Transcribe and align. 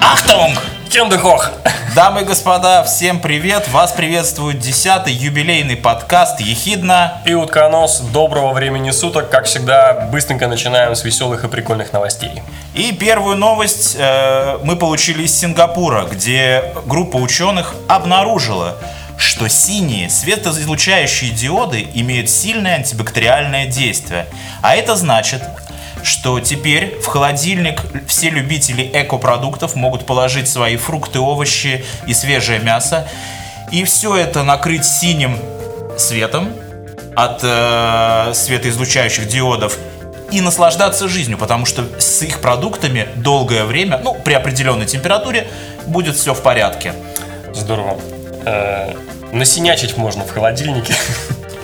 Achtung, 0.00 0.56
Tjendegor, 0.88 1.50
Дамы 1.96 2.20
и 2.20 2.24
господа, 2.24 2.84
всем 2.84 3.20
привет! 3.20 3.68
Вас 3.70 3.90
приветствует 3.90 4.58
10-й 4.58 5.12
юбилейный 5.12 5.76
подкаст 5.76 6.40
«Ехидна». 6.40 7.22
И 7.24 7.32
утконос, 7.32 8.00
доброго 8.12 8.52
времени 8.52 8.90
суток. 8.90 9.30
Как 9.30 9.46
всегда, 9.46 10.06
быстренько 10.12 10.46
начинаем 10.46 10.94
с 10.94 11.04
веселых 11.04 11.44
и 11.44 11.48
прикольных 11.48 11.94
новостей. 11.94 12.42
И 12.74 12.92
первую 12.92 13.36
новость 13.36 13.96
э, 13.98 14.58
мы 14.62 14.76
получили 14.76 15.22
из 15.22 15.34
Сингапура, 15.34 16.02
где 16.04 16.64
группа 16.84 17.16
ученых 17.16 17.74
обнаружила, 17.88 18.76
что 19.16 19.48
синие 19.48 20.10
светоизлучающие 20.10 21.30
диоды 21.30 21.86
имеют 21.94 22.28
сильное 22.28 22.74
антибактериальное 22.74 23.68
действие. 23.68 24.26
А 24.60 24.76
это 24.76 24.96
значит, 24.96 25.40
что 26.06 26.40
теперь 26.40 26.98
в 27.00 27.06
холодильник 27.06 27.82
все 28.06 28.30
любители 28.30 28.88
экопродуктов 28.92 29.74
могут 29.74 30.06
положить 30.06 30.48
свои 30.48 30.76
фрукты, 30.76 31.18
овощи 31.18 31.84
и 32.06 32.14
свежее 32.14 32.60
мясо. 32.60 33.08
И 33.72 33.84
все 33.84 34.16
это 34.16 34.44
накрыть 34.44 34.84
синим 34.84 35.38
светом 35.98 36.52
от 37.16 37.40
э, 37.42 38.32
светоизлучающих 38.34 39.26
диодов 39.26 39.76
и 40.30 40.40
наслаждаться 40.40 41.08
жизнью, 41.08 41.38
потому 41.38 41.66
что 41.66 41.84
с 41.98 42.22
их 42.22 42.40
продуктами 42.40 43.08
долгое 43.16 43.64
время, 43.64 43.98
ну, 43.98 44.14
при 44.14 44.34
определенной 44.34 44.86
температуре, 44.86 45.48
будет 45.86 46.14
все 46.14 46.34
в 46.34 46.42
порядке. 46.42 46.92
Здорово. 47.52 47.98
Э, 48.44 48.94
насинячить 49.32 49.96
можно 49.96 50.24
в 50.24 50.30
холодильнике. 50.30 50.94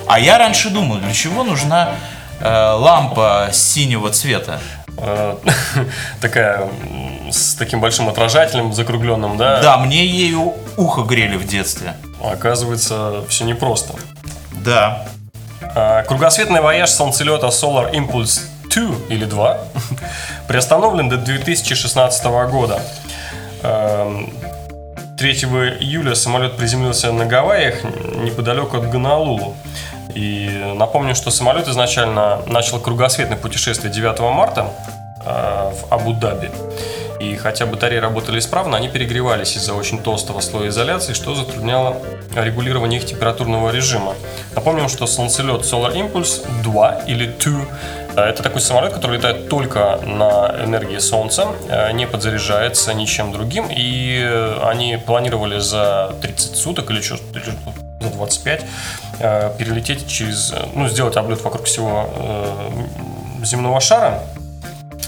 А 0.09 0.19
я 0.19 0.37
раньше 0.37 0.69
думал, 0.69 0.97
для 0.97 1.13
чего 1.13 1.45
нужна 1.45 1.95
лампа 2.45 3.51
синего 3.53 4.11
цвета? 4.11 4.61
Э, 4.99 5.37
Такая 6.21 6.69
с 7.31 7.55
таким 7.55 7.81
большим 7.81 8.09
отражателем 8.09 8.73
закругленным, 8.73 9.37
да? 9.37 9.63
Да, 9.63 9.77
мне 9.79 10.05
ею 10.07 10.55
ухо 10.77 11.03
грели 11.03 11.37
в 11.37 11.47
детстве. 11.47 11.95
Оказывается, 12.23 13.25
все 13.29 13.45
непросто. 13.45 13.95
Да. 14.65 15.07
А, 15.75 16.03
Кругосветный 16.03 16.61
вояж 16.61 16.91
солнцелета 16.91 17.47
Solar 17.49 17.93
Impulse 17.93 18.41
2 18.69 19.07
или 19.09 19.25
2 19.25 19.59
приостановлен 20.49 21.09
до 21.09 21.17
2016 21.17 22.25
года. 22.51 22.83
Эм, 23.63 24.33
3 25.19 25.33
июля 25.33 26.15
самолет 26.15 26.57
приземлился 26.57 27.13
на 27.13 27.27
Гавайях 27.27 27.85
неподалеку 27.85 28.77
от 28.77 28.91
Гонолулу. 28.91 29.57
И 30.15 30.75
напомню, 30.75 31.15
что 31.15 31.31
самолет 31.31 31.69
изначально 31.69 32.43
начал 32.47 32.81
кругосветное 32.81 33.37
путешествие 33.37 33.93
9 33.93 34.21
марта 34.21 34.73
э, 35.25 35.73
в 35.73 35.93
Абу-Даби. 35.93 36.51
И 37.23 37.37
хотя 37.37 37.67
батареи 37.67 37.99
работали 37.99 38.41
исправно, 38.41 38.77
они 38.77 38.89
перегревались 38.89 39.57
из-за 39.57 39.75
очень 39.75 40.03
толстого 40.03 40.41
слоя 40.41 40.71
изоляции, 40.71 41.13
что 41.13 41.37
затрудняло 41.37 41.97
регулирование 42.35 42.99
их 42.99 43.07
температурного 43.07 43.71
режима. 43.71 44.15
Напомним, 44.57 44.89
что 44.89 45.07
солнцелет 45.07 45.63
Solar 45.63 45.95
Impulse 45.95 46.45
2 46.65 47.05
или 47.07 47.27
2 47.27 47.65
э, 48.17 48.21
это 48.21 48.43
такой 48.43 48.61
самолет, 48.61 48.93
который 48.93 49.19
летает 49.19 49.49
только 49.49 50.01
на 50.05 50.65
энергии 50.65 50.99
Солнца, 50.99 51.47
э, 51.69 51.93
не 51.93 52.09
подзаряжается 52.09 52.93
ничем 52.93 53.31
другим, 53.31 53.69
и 53.71 54.21
э, 54.21 54.59
они 54.65 54.97
планировали 54.97 55.61
за 55.61 56.17
30 56.23 56.57
суток 56.57 56.91
или 56.91 57.01
что 57.01 57.19
за 57.19 57.82
25 58.11 58.65
э, 59.19 59.53
перелететь 59.59 60.07
через, 60.07 60.53
э, 60.53 60.67
ну, 60.75 60.89
сделать 60.89 61.17
облет 61.17 61.43
вокруг 61.43 61.65
всего 61.65 62.09
э, 62.15 62.71
земного 63.45 63.81
шара, 63.81 64.23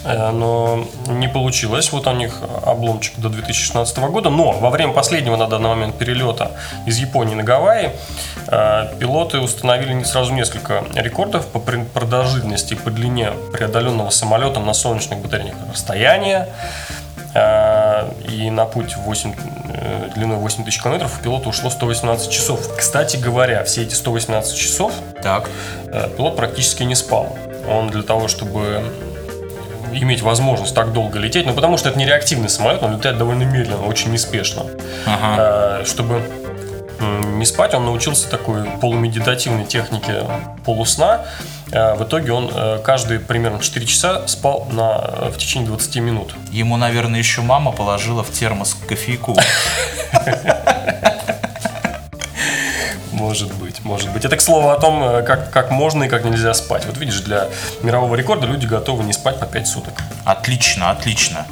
но 0.05 0.87
не 1.07 1.29
получилось. 1.29 1.91
Вот 1.91 2.07
у 2.07 2.13
них 2.13 2.41
обломчик 2.67 3.15
до 3.17 3.31
2016 3.31 3.97
года. 3.99 4.29
Но 4.29 4.53
во 4.53 4.69
время 4.69 4.93
последнего 4.93 5.37
на 5.37 5.47
данный 5.47 5.71
момент 5.71 5.97
перелета 5.97 6.51
из 6.85 6.99
Японии 6.99 7.35
на 7.35 7.43
Гавайи 7.43 7.91
пилоты 9.01 9.39
установили 9.39 9.95
не 9.95 10.05
сразу 10.05 10.35
несколько 10.35 10.85
рекордов 10.95 11.47
по 11.47 11.59
пр- 11.59 11.87
продолжительности 11.87 12.75
и 12.75 12.77
по 12.77 12.91
длине 12.91 13.31
преодоленного 13.51 14.11
самолетом 14.11 14.67
на 14.67 14.75
солнечных 14.75 15.21
батареях 15.21 15.57
расстояния. 15.73 16.49
И 18.29 18.51
на 18.51 18.65
путь 18.65 18.97
8, 18.97 19.35
э, 19.69 20.11
длиной 20.15 20.37
8 20.39 20.65
тысяч 20.65 20.83
километров 20.83 21.19
у 21.19 21.23
пилота 21.23 21.49
ушло 21.49 21.71
118 21.71 22.31
часов. 22.31 22.61
Кстати 22.77 23.17
говоря, 23.17 23.65
все 23.65 23.83
эти 23.83 23.95
118 23.95 24.57
часов 24.57 24.93
Так. 25.23 25.49
э, 25.87 26.09
пилот 26.17 26.37
практически 26.37 26.83
не 26.83 26.95
спал. 26.95 27.37
Он 27.69 27.89
для 27.89 28.03
того, 28.03 28.29
чтобы 28.29 28.85
иметь 29.93 30.23
возможность 30.23 30.75
так 30.75 30.93
долго 30.93 31.19
лететь, 31.19 31.47
ну 31.47 31.55
потому 31.55 31.77
что 31.79 31.89
это 31.89 31.99
не 31.99 32.05
реактивный 32.07 32.49
самолет, 32.49 32.83
он 32.83 32.97
летает 32.97 33.17
довольно 33.17 33.45
медленно, 33.45 33.87
очень 33.87 34.11
неспешно. 34.13 34.67
Ага. 35.07 35.81
Э, 35.81 35.85
Чтобы 35.85 36.21
не 37.01 37.45
спать, 37.45 37.75
он 37.75 37.85
научился 37.85 38.29
такой 38.31 38.65
полумедитативной 38.81 39.65
технике 39.67 40.25
полусна. 40.65 41.23
Э, 41.75 41.95
В 41.95 42.05
итоге 42.05 42.33
он 42.33 42.51
э, 42.55 42.79
каждые 42.85 43.19
примерно 43.21 43.59
4 43.61 43.87
часа 43.87 44.27
спал 44.29 44.67
на, 44.71 45.01
э, 45.03 45.31
в 45.35 45.39
течение 45.39 45.67
20 45.69 45.97
минут. 45.97 46.35
Ему, 46.53 46.77
наверное, 46.77 47.19
еще 47.19 47.41
мама 47.43 47.73
положила 47.73 48.23
в 48.23 48.31
термос 48.31 48.77
кофейку. 48.89 49.37
Может 53.13 53.53
быть, 53.55 53.85
может 53.85 54.11
быть. 54.13 54.25
Это, 54.25 54.37
к 54.37 54.41
слову, 54.41 54.69
о 54.71 54.79
том, 54.79 55.03
э, 55.03 55.23
как, 55.23 55.51
как 55.51 55.71
можно 55.71 56.05
и 56.05 56.09
как 56.09 56.25
нельзя 56.25 56.55
спать. 56.55 56.85
Вот 56.87 56.97
видишь, 56.99 57.21
для 57.21 57.49
мирового 57.83 58.15
рекорда 58.15 58.47
люди 58.47 58.67
готовы 58.67 59.03
не 59.05 59.13
спать 59.13 59.41
по 59.41 59.47
5 59.47 59.67
суток. 59.67 59.95
Отлично, 60.25 60.91
отлично. 60.91 61.47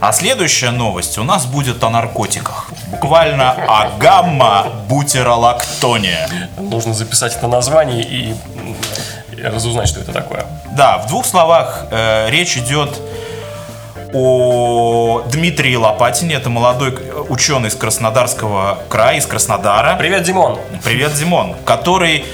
А 0.00 0.12
следующая 0.12 0.70
новость 0.72 1.16
у 1.18 1.22
нас 1.22 1.46
будет 1.46 1.84
о 1.84 1.90
наркотиках. 1.90 2.72
Буквально 2.88 3.52
о 3.52 3.90
гамма-бутеролактоне. 3.98 6.28
Нужно 6.58 6.92
записать 6.92 7.36
это 7.36 7.46
название 7.46 8.02
и 8.02 8.34
разузнать, 9.40 9.88
что 9.88 10.00
это 10.00 10.12
такое. 10.12 10.44
Да, 10.76 10.98
в 10.98 11.08
двух 11.08 11.26
словах 11.26 11.86
э, 11.90 12.30
речь 12.30 12.56
идет 12.56 13.00
о 14.12 15.22
Дмитрии 15.30 15.74
Лопатине. 15.74 16.34
Это 16.34 16.50
молодой 16.50 16.94
ученый 17.28 17.68
из 17.68 17.74
Краснодарского 17.74 18.78
края, 18.88 19.18
из 19.18 19.26
Краснодара. 19.26 19.96
Привет, 19.96 20.22
Димон! 20.24 20.58
Привет, 20.84 21.14
Димон, 21.14 21.56
который 21.64 22.24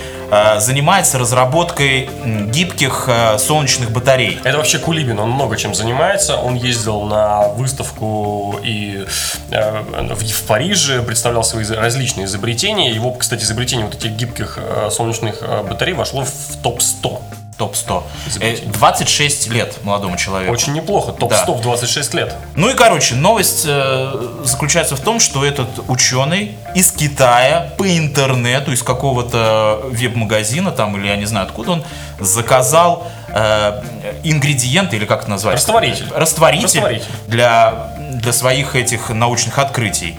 занимается 0.58 1.18
разработкой 1.18 2.08
гибких 2.24 3.04
э, 3.08 3.38
солнечных 3.38 3.90
батарей. 3.90 4.38
Это 4.44 4.58
вообще 4.58 4.78
Кулибин, 4.78 5.18
он 5.18 5.30
много 5.30 5.56
чем 5.56 5.74
занимается. 5.74 6.36
Он 6.36 6.54
ездил 6.54 7.02
на 7.02 7.48
выставку 7.48 8.58
и 8.62 9.06
э, 9.50 10.14
в, 10.14 10.46
Париже, 10.46 11.02
представлял 11.02 11.44
свои 11.44 11.64
различные 11.64 12.26
изобретения. 12.26 12.90
Его, 12.90 13.12
кстати, 13.12 13.42
изобретение 13.42 13.86
вот 13.86 13.94
этих 13.94 14.12
гибких 14.12 14.58
э, 14.60 14.90
солнечных 14.90 15.38
э, 15.42 15.62
батарей 15.62 15.94
вошло 15.94 16.24
в 16.24 16.56
топ-100. 16.62 17.20
Топ-100. 17.58 18.02
Э, 18.26 18.28
Изобретение. 18.30 18.72
26 18.72 19.48
лет 19.48 19.84
молодому 19.84 20.16
человеку. 20.16 20.52
Очень 20.52 20.72
неплохо, 20.74 21.12
топ-100 21.12 21.46
Да. 21.46 21.52
в 21.52 21.60
26 21.60 22.14
лет. 22.14 22.34
Ну 22.54 22.70
и, 22.70 22.74
короче, 22.74 23.16
новость 23.16 23.64
э, 23.66 24.12
заключается 24.44 24.94
в 24.96 25.00
том, 25.00 25.18
что 25.20 25.44
этот 25.44 25.68
ученый 25.88 26.56
из 26.76 26.92
Китая 26.92 27.72
по 27.76 27.84
интернету, 27.98 28.72
из 28.72 28.82
какого-то 28.84 29.80
веб-магазина 29.90 30.70
там, 30.70 30.96
или 30.96 31.08
я 31.08 31.16
не 31.16 31.26
знаю 31.26 31.46
откуда 31.46 31.72
он, 31.72 31.84
заказал 32.20 33.06
э, 33.28 33.82
ингредиенты, 34.22 34.96
или 34.96 35.04
как 35.04 35.22
это 35.22 35.30
назвать? 35.30 35.56
Растворитель. 35.56 36.06
Растворитель, 36.14 36.64
Растворитель. 36.64 37.04
Для, 37.26 37.92
для 38.12 38.32
своих 38.32 38.76
этих 38.76 39.10
научных 39.10 39.58
открытий. 39.58 40.16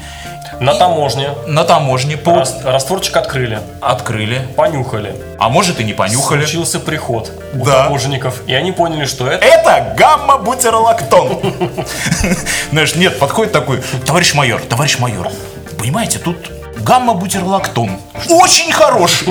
На 0.59 0.73
таможне 0.75 1.29
На 1.47 1.63
таможне 1.63 2.17
по... 2.17 2.33
рас- 2.35 2.63
растворчик 2.63 3.15
открыли, 3.17 3.59
открыли, 3.81 4.41
понюхали. 4.55 5.15
а 5.37 5.49
может 5.49 5.79
и 5.79 5.83
не 5.83 5.93
понюхали. 5.93 6.41
Случился 6.41 6.79
приход 6.79 7.31
у 7.53 7.65
Да. 7.65 7.83
таможенников, 7.83 8.41
и 8.47 8.53
они 8.53 8.71
поняли, 8.71 9.05
что 9.05 9.27
это 9.27 9.45
Это 9.45 9.93
гамма-бутеролактон. 9.97 11.39
Знаешь, 12.71 12.95
нет, 12.95 13.19
подходит 13.19 13.53
такой, 13.53 13.81
товарищ 14.05 14.33
майор, 14.33 14.61
товарищ 14.61 14.99
майор, 14.99 15.29
понимаете, 15.77 16.19
тут 16.19 16.37
гамма-бутеролактон. 16.83 17.91
Очень 18.29 18.71
хороший. 18.71 19.27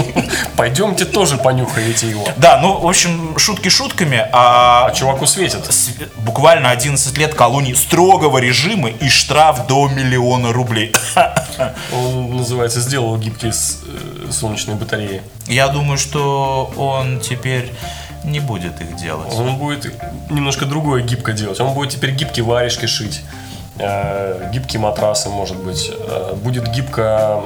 Пойдемте 0.56 1.05
тоже 1.05 1.37
понюхаете 1.39 2.11
его. 2.11 2.27
Да, 2.37 2.59
ну, 2.62 2.79
в 2.81 2.87
общем, 2.89 3.39
шутки 3.39 3.69
шутками, 3.69 4.19
а 4.33 4.87
А 4.87 4.91
чуваку 4.93 5.27
светит. 5.27 5.65
с- 5.73 5.91
буквально 6.19 6.71
11 6.71 7.17
лет 7.19 7.35
колонии 7.35 7.75
строгого 7.75 8.39
режима 8.39 8.89
и 8.89 9.09
штраф 9.09 9.67
до 9.67 9.89
миллиона 9.89 10.53
рублей. 10.53 10.93
Он, 11.93 12.37
называется, 12.37 12.81
сделал 12.81 13.17
гибкие 13.19 13.53
с- 13.53 13.79
э, 13.87 14.31
солнечные 14.33 14.77
батареи. 14.77 15.23
Я 15.47 15.69
думаю, 15.69 15.99
что 15.99 16.73
он 16.77 17.21
теперь 17.21 17.73
не 18.25 18.41
будет 18.41 18.81
их 18.81 18.97
делать. 18.97 19.33
Он 19.35 19.56
будет 19.56 19.93
немножко 20.31 20.67
другое 20.67 21.03
гибко 21.03 21.33
делать. 21.33 21.61
Он 21.61 21.73
будет 21.73 21.91
теперь 21.91 22.11
гибкие 22.12 22.44
варежки 22.44 22.87
шить. 22.87 23.23
Э, 23.79 24.49
Гибкие 24.53 24.81
матрасы, 24.81 25.29
может 25.29 25.57
быть. 25.57 25.91
э, 25.93 26.35
Будет 26.37 26.69
гибко 26.71 27.41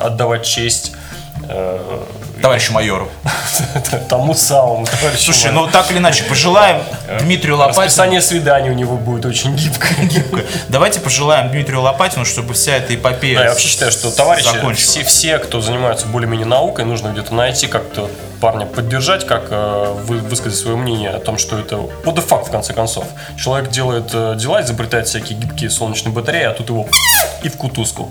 отдавать 0.00 0.44
честь 0.44 0.92
э, 1.48 1.78
Товарищу 2.40 2.72
майору. 2.72 3.08
тому 4.08 4.34
самому 4.34 4.84
товарищу 4.84 5.26
Слушай, 5.26 5.52
майору. 5.52 5.66
ну 5.66 5.70
так 5.72 5.90
или 5.92 5.98
иначе, 5.98 6.24
пожелаем 6.24 6.82
Дмитрию 7.20 7.56
Лопатину... 7.56 7.84
Расписание 7.84 8.20
свиданий 8.20 8.70
у 8.70 8.74
него 8.74 8.96
будет 8.96 9.24
очень 9.26 9.54
гибкое. 9.56 10.44
Давайте 10.68 10.98
пожелаем 11.00 11.50
Дмитрию 11.50 11.80
Лопатину, 11.82 12.24
чтобы 12.24 12.54
вся 12.54 12.76
эта 12.76 12.94
эпопея 12.96 13.38
Да, 13.38 13.44
я 13.44 13.50
вообще 13.50 13.68
считаю, 13.68 13.92
что 13.92 14.10
товарищи, 14.10 14.74
все, 14.74 15.04
все, 15.04 15.38
кто 15.38 15.60
занимаются 15.60 16.06
более-менее 16.06 16.46
наукой, 16.46 16.84
нужно 16.84 17.08
где-то 17.10 17.32
найти, 17.34 17.68
как-то 17.68 18.10
парня 18.42 18.66
поддержать, 18.66 19.24
как 19.24 19.44
э, 19.50 19.94
вы, 20.04 20.18
высказать 20.18 20.58
свое 20.58 20.76
мнение 20.76 21.10
о 21.10 21.20
том, 21.20 21.38
что 21.38 21.56
это 21.56 21.76
what 21.76 22.16
the 22.16 22.28
fuck, 22.28 22.44
в 22.44 22.50
конце 22.50 22.72
концов. 22.72 23.04
Человек 23.38 23.70
делает 23.70 24.10
э, 24.12 24.34
дела, 24.36 24.62
изобретает 24.62 25.06
всякие 25.06 25.38
гибкие 25.38 25.70
солнечные 25.70 26.12
батареи, 26.12 26.42
а 26.42 26.52
тут 26.52 26.68
его 26.68 26.88
и 27.44 27.48
в 27.48 27.56
кутузку. 27.56 28.10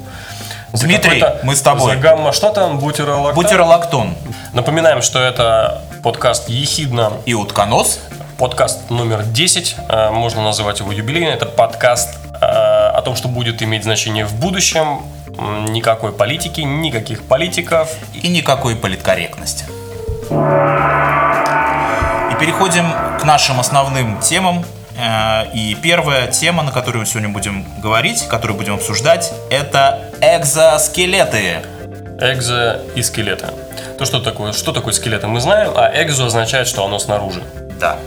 За 0.72 0.86
Дмитрий, 0.86 1.22
мы 1.44 1.54
с 1.54 1.62
тобой. 1.62 1.96
За 1.96 2.00
гамма, 2.00 2.32
что 2.32 2.50
там, 2.52 2.80
бутеролактат? 2.80 3.36
Бутеролактон 3.36 4.16
Напоминаем, 4.54 5.02
что 5.02 5.20
это 5.20 5.82
подкаст 6.02 6.48
«Ехидна», 6.48 7.12
и 7.26 7.34
утконос. 7.34 8.00
подкаст 8.38 8.90
номер 8.90 9.24
10, 9.24 9.76
э, 9.90 10.12
можно 10.12 10.42
называть 10.44 10.80
его 10.80 10.94
юбилейный, 10.94 11.34
это 11.34 11.46
подкаст 11.46 12.18
о 12.40 13.02
том, 13.04 13.16
что 13.16 13.28
будет 13.28 13.62
иметь 13.62 13.84
значение 13.84 14.26
в 14.26 14.34
будущем, 14.40 15.04
никакой 15.68 16.14
политики, 16.14 16.62
никаких 16.62 17.28
политиков. 17.28 17.90
и 18.14 18.30
никакой 18.30 18.76
политкорректности. 18.78 19.66
И 22.32 22.36
переходим 22.40 22.86
к 23.20 23.24
нашим 23.26 23.60
основным 23.60 24.20
темам. 24.22 24.64
Э, 24.98 25.46
И 25.54 25.76
первая 25.76 26.28
тема, 26.28 26.64
на 26.64 26.72
которую 26.72 27.02
мы 27.02 27.06
сегодня 27.06 27.30
будем 27.30 27.66
говорить, 27.82 28.28
которую 28.28 28.58
будем 28.58 28.76
обсуждать, 28.76 29.34
это 29.50 30.00
экзоскелеты. 30.22 31.60
Экзо 32.20 32.80
и 32.96 33.02
скелеты. 33.02 33.48
То, 33.98 34.06
что 34.06 34.20
такое, 34.22 34.54
что 34.54 34.72
такое 34.72 34.94
скелеты, 34.94 35.28
мы 35.28 35.42
знаем, 35.42 35.74
а 35.76 35.92
экзо 36.02 36.28
означает, 36.28 36.68
что 36.68 36.86
оно 36.86 37.00
снаружи. 37.00 37.44
Да. 37.80 37.98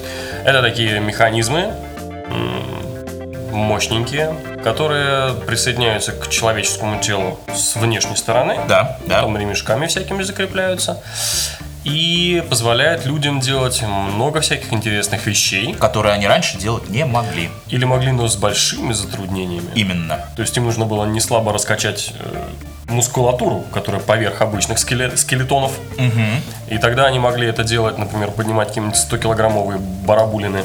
Это 0.44 0.62
такие 0.62 1.00
механизмы, 1.00 1.74
мощненькие, 3.50 4.34
которые 4.62 5.34
присоединяются 5.34 6.12
к 6.12 6.28
человеческому 6.30 7.00
телу 7.00 7.38
с 7.54 7.76
внешней 7.76 8.16
стороны. 8.16 8.58
Да, 8.68 8.96
да. 9.06 9.16
Потом 9.16 9.36
ремешками 9.36 9.86
всякими 9.86 10.22
закрепляются. 10.22 11.02
И 11.84 12.42
позволяют 12.48 13.04
людям 13.04 13.40
делать 13.40 13.82
много 13.82 14.40
всяких 14.40 14.72
интересных 14.72 15.26
вещей. 15.26 15.74
Которые 15.74 16.14
они 16.14 16.26
раньше 16.26 16.58
делать 16.58 16.88
не 16.88 17.04
могли. 17.04 17.50
Или 17.68 17.84
могли, 17.84 18.10
но 18.12 18.26
с 18.26 18.36
большими 18.36 18.92
затруднениями. 18.92 19.68
Именно. 19.74 20.18
То 20.34 20.42
есть 20.42 20.56
им 20.56 20.64
нужно 20.64 20.86
было 20.86 21.04
не 21.04 21.20
слабо 21.20 21.52
раскачать 21.52 22.14
э, 22.18 22.44
мускулатуру, 22.88 23.64
которая 23.72 24.00
поверх 24.00 24.40
обычных 24.40 24.78
скеле- 24.78 25.16
скелетонов. 25.16 25.72
И 26.68 26.78
тогда 26.78 27.04
они 27.06 27.18
могли 27.18 27.46
это 27.46 27.64
делать, 27.64 27.98
например, 27.98 28.30
поднимать 28.30 28.68
какие-нибудь 28.68 28.96
100-килограммовые 28.96 29.78
барабулины. 29.78 30.62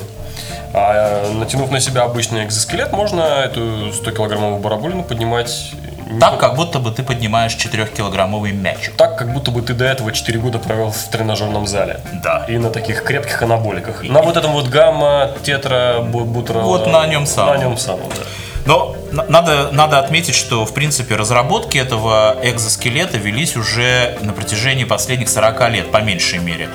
А 0.73 1.25
э, 1.25 1.33
натянув 1.33 1.71
на 1.71 1.79
себя 1.79 2.03
обычный 2.03 2.45
экзоскелет, 2.45 2.93
можно 2.93 3.21
эту 3.21 3.89
100-килограммовую 3.89 4.59
барабулину 4.59 5.03
поднимать 5.03 5.73
Так, 6.19 6.39
как 6.39 6.55
будто 6.55 6.79
бы 6.79 6.91
ты 6.91 7.03
поднимаешь 7.03 7.55
4-килограммовый 7.55 8.51
мячик. 8.51 8.95
так, 8.95 9.17
как 9.17 9.31
будто 9.33 9.51
бы 9.51 9.61
ты 9.61 9.73
до 9.73 9.85
этого 9.85 10.11
4 10.11 10.39
года 10.39 10.57
провел 10.59 10.91
в 10.91 11.09
тренажерном 11.11 11.67
зале. 11.67 11.99
Да. 12.23 12.45
И 12.47 12.57
на 12.57 12.69
таких 12.69 13.03
крепких 13.03 13.41
анаболиках. 13.43 14.03
На 14.03 14.21
вот 14.21 14.37
этом 14.37 14.51
вот 14.53 14.67
гамма, 14.67 15.31
тетра, 15.43 15.99
бу- 15.99 16.23
бутера. 16.25 16.59
Вот 16.59 16.87
на 16.87 17.05
нем 17.07 17.25
самом. 17.25 17.53
На 17.55 17.59
нем 17.59 17.77
самом, 17.77 18.09
да. 18.09 18.23
Но 18.65 18.95
на- 19.11 19.23
надо, 19.25 19.69
надо 19.71 19.99
отметить, 19.99 20.35
что, 20.35 20.65
в 20.65 20.73
принципе, 20.73 21.15
разработки 21.15 21.77
этого 21.77 22.35
экзоскелета 22.43 23.17
велись 23.17 23.55
уже 23.55 24.17
на 24.21 24.33
протяжении 24.33 24.83
последних 24.83 25.29
40 25.29 25.69
лет, 25.69 25.91
по 25.91 25.97
меньшей 26.01 26.39
мере. 26.39 26.69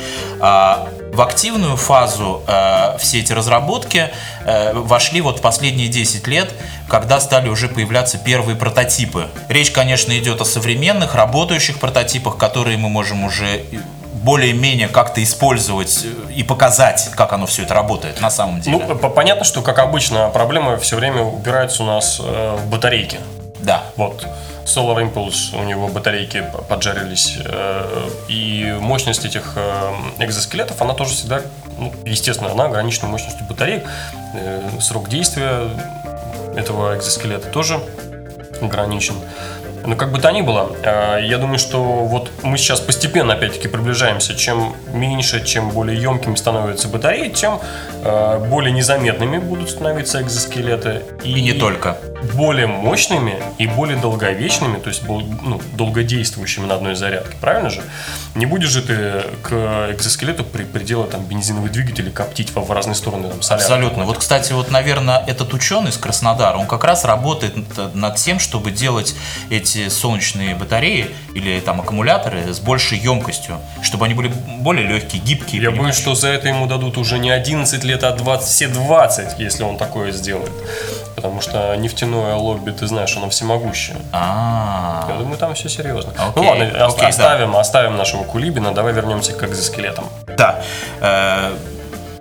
В 1.15 1.21
активную 1.23 1.77
фазу 1.77 2.43
э, 2.49 2.99
все 2.99 3.21
эти 3.21 3.33
разработки 3.33 4.11
э, 4.45 4.73
вошли 4.75 5.21
вот 5.21 5.39
в 5.39 5.43
последние 5.43 5.87
10 5.87 6.27
лет, 6.27 6.53
когда 6.89 7.21
стали 7.21 7.49
уже 7.49 7.69
появляться 7.69 8.19
первые 8.19 8.57
прототипы. 8.57 9.29
Речь, 9.49 9.71
конечно, 9.71 10.19
идет 10.19 10.41
о 10.41 10.45
современных, 10.45 11.15
работающих 11.15 11.79
прототипах, 11.79 12.37
которые 12.37 12.79
мы 12.79 12.89
можем 12.89 13.23
уже 13.23 13.63
более-менее 14.25 14.89
как-то 14.89 15.23
использовать 15.23 16.05
э, 16.05 16.33
и 16.33 16.43
показать, 16.43 17.09
как 17.15 17.33
оно 17.33 17.47
все 17.47 17.63
это 17.63 17.75
работает 17.75 18.21
на 18.21 18.31
самом 18.31 18.61
деле. 18.61 18.85
Ну, 18.89 18.97
по- 18.97 19.09
понятно, 19.09 19.45
что, 19.45 19.63
как 19.63 19.79
обычно, 19.79 20.31
проблема 20.31 20.79
все 20.79 20.97
время 20.97 21.23
упирается 21.23 21.85
у 21.85 21.87
нас 21.87 22.21
э, 22.21 22.57
в 22.61 22.67
батарейки. 22.71 23.21
Да. 23.65 23.85
Вот. 23.97 24.27
Solar 24.65 25.03
Impulse, 25.03 25.59
у 25.61 25.65
него 25.65 25.89
батарейки 25.89 26.45
поджарились, 26.69 27.39
э, 27.45 28.09
и 28.29 28.77
мощность 28.81 29.25
этих 29.25 29.53
э, 29.57 29.93
экзоскелетов, 30.19 30.81
она 30.81 30.95
тоже 30.95 31.13
всегда, 31.15 31.43
ну, 31.79 31.93
естественно, 32.05 32.51
она 32.51 32.65
ограничена 32.65 33.09
мощностью 33.09 33.47
батареек. 33.47 33.85
Э, 34.35 34.63
Срок 34.81 35.09
действия 35.09 35.69
этого 36.57 36.97
экзоскелета 36.97 37.49
тоже 37.49 37.79
ограничен. 38.61 39.15
Но 39.87 39.97
как 39.97 40.13
бы 40.13 40.19
то 40.19 40.31
ни 40.31 40.41
было, 40.41 40.75
я 40.83 41.37
думаю, 41.37 41.59
что 41.59 41.83
вот 41.83 42.31
мы 42.43 42.57
сейчас 42.57 42.81
постепенно, 42.81 43.35
опять-таки, 43.35 43.69
приближаемся. 43.69 44.35
Чем 44.35 44.75
меньше, 44.95 45.45
чем 45.45 45.69
более 45.73 46.01
емкими 46.01 46.37
становятся 46.37 46.89
батареи, 46.89 47.29
тем 47.29 47.61
более 48.49 48.73
незаметными 48.73 49.37
будут 49.37 49.69
становиться 49.69 50.23
экзоскелеты. 50.23 51.03
И 51.23 51.43
не 51.43 51.53
только. 51.53 51.99
Более 52.33 52.67
мощными 52.67 53.43
и 53.59 53.67
более 53.67 53.97
долговечными, 53.99 54.79
то 54.79 54.89
есть 54.89 55.03
ну, 55.07 55.61
долгодействующими 55.75 56.67
на 56.67 56.75
одной 56.75 56.95
зарядке. 56.95 57.37
Правильно 57.41 57.71
же? 57.71 57.83
Не 58.35 58.47
будешь 58.47 58.71
же 58.71 58.83
ты 58.83 59.23
к 59.43 59.91
экзоскелету 59.93 60.45
при, 60.45 60.65
приделать 60.65 61.11
там 61.11 61.25
бензиновый 61.25 61.71
двигатель 61.71 62.09
и 62.09 62.11
коптить 62.11 62.51
в, 62.55 62.61
в 62.61 62.71
разные 62.73 62.95
стороны 62.95 63.29
там, 63.29 63.43
солярку. 63.43 63.65
Абсолютно. 63.73 64.05
Вот, 64.05 64.19
кстати, 64.19 64.53
вот, 64.53 64.71
наверное, 64.71 65.23
этот 65.27 65.53
ученый 65.55 65.91
из 65.91 65.97
Краснодара, 65.97 66.57
он 66.57 66.67
как 66.67 66.85
раз 66.85 67.05
работает 67.05 67.55
над- 67.95 68.15
тем, 68.17 68.39
чтобы 68.39 68.71
делать 68.71 69.15
эти 69.51 69.89
солнечные 69.89 70.55
батареи 70.55 71.11
или 71.35 71.61
там 71.61 71.81
аккумуляторы 71.81 72.53
с 72.53 72.61
большей 72.61 72.99
емкостью, 72.99 73.59
чтобы 73.83 74.07
они 74.07 74.15
были 74.15 74.33
более 74.61 74.87
легкие, 74.87 75.21
гибкие. 75.23 75.63
Я 75.63 75.71
боюсь, 75.71 75.97
что 75.97 76.15
за 76.15 76.29
это 76.29 76.49
ему 76.49 76.67
дадут 76.67 76.97
уже 76.97 77.19
не 77.19 77.31
11 77.31 77.85
лет, 77.85 78.05
а 78.05 78.13
20, 78.13 78.49
все 78.49 78.69
20, 78.69 79.39
если 79.39 79.63
он 79.63 79.77
такое 79.77 80.13
сделает. 80.13 80.53
Потому 81.17 81.41
что 81.41 81.75
нефтяное 82.15 82.35
лобби, 82.37 82.71
ты 82.71 82.87
знаешь, 82.87 83.17
оно 83.17 83.29
всемогущее. 83.29 83.97
А, 84.13 85.07
Я 85.09 85.17
думаю, 85.17 85.39
там 85.39 85.55
все 85.55 85.69
серьезно. 85.69 86.13
Ну 86.35 86.43
ладно, 86.43 86.71
да. 86.73 86.87
оставим, 86.87 87.57
оставим 87.57 87.97
нашего 87.97 88.25
Кулибина, 88.25 88.73
давай 88.75 88.93
вернемся 88.93 89.33
к 89.33 89.43
экзоскелетам. 89.45 90.05
да. 90.37 90.61
Э, 91.01 91.53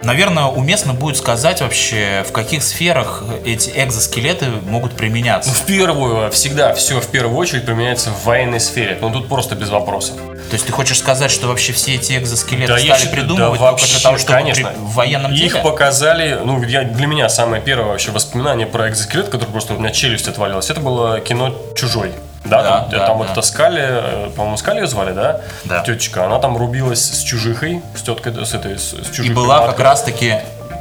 Наверное, 0.04 0.46
уместно 0.46 0.94
будет 0.94 1.18
сказать 1.18 1.62
вообще, 1.62 2.26
в 2.28 2.32
каких 2.32 2.62
сферах 2.64 3.24
эти 3.46 3.72
экзоскелеты 3.76 4.48
могут 4.66 4.94
применяться. 4.96 5.50
Ну, 5.50 5.56
в 5.56 5.66
первую, 5.66 6.32
всегда, 6.32 6.74
все 6.74 7.00
в 7.00 7.08
первую 7.08 7.38
очередь 7.38 7.66
применяется 7.66 8.10
в 8.12 8.26
военной 8.26 8.60
сфере. 8.60 8.98
Ну, 9.02 9.10
тут 9.12 9.30
просто 9.30 9.56
без 9.56 9.70
вопросов. 9.70 10.16
То 10.18 10.54
есть 10.56 10.66
ты 10.66 10.72
хочешь 10.72 11.00
сказать, 11.00 11.32
что 11.32 11.48
вообще 11.48 11.72
все 11.74 11.96
эти 11.96 12.18
экзоскелеты 12.18 12.68
Да, 12.74 12.78
я 12.78 12.96
стали 12.96 13.00
считаю, 13.10 13.16
придумывать 13.22 13.60
да, 13.60 13.70
только 13.72 13.86
для 13.88 14.00
того, 14.00 14.18
чтобы 14.18 14.34
конечно. 14.34 14.70
при- 14.70 14.78
в 14.78 14.94
военном 14.94 15.32
Их 15.32 15.40
деле? 15.40 15.62
показали, 15.64 16.40
ну, 16.44 16.62
я, 16.64 16.84
для 16.84 17.08
меня 17.08 17.30
самое 17.30 17.62
первое 17.62 17.88
вообще 17.88 18.12
воспоминание 18.12 18.68
про 18.68 18.90
экзоскелет, 18.90 19.30
который 19.30 19.50
просто 19.50 19.74
у 19.74 19.80
меня 19.80 19.92
челюсть 19.92 20.28
отвалилась, 20.28 20.70
это 20.70 20.82
было 20.82 21.20
кино 21.22 21.56
«Чужой». 21.76 22.12
Да, 22.46 22.62
Да, 22.64 22.80
там, 22.82 22.90
да, 22.90 23.08
там 23.08 23.18
вот 23.18 23.28
да. 23.28 23.34
эта 23.34 23.42
Скали, 23.42 23.82
э, 23.82 24.30
по-моему, 24.36 24.58
Скали 24.58 24.80
ее 24.82 24.88
звали, 24.88 25.14
да? 25.14 25.42
Да. 25.64 25.82
Тетечка, 25.84 26.26
она 26.26 26.40
там 26.40 26.58
рубилась 26.58 27.02
с 27.02 27.22
чужихой, 27.22 27.82
с 27.96 28.02
теткой, 28.02 28.46
с 28.46 28.54
этой, 28.54 28.78
с, 28.78 28.90
с 28.92 28.94
И 28.94 29.14
чужихой. 29.14 29.34
была 29.36 29.58
как 29.60 29.68
маткой. 29.68 29.84
раз-таки 29.86 30.36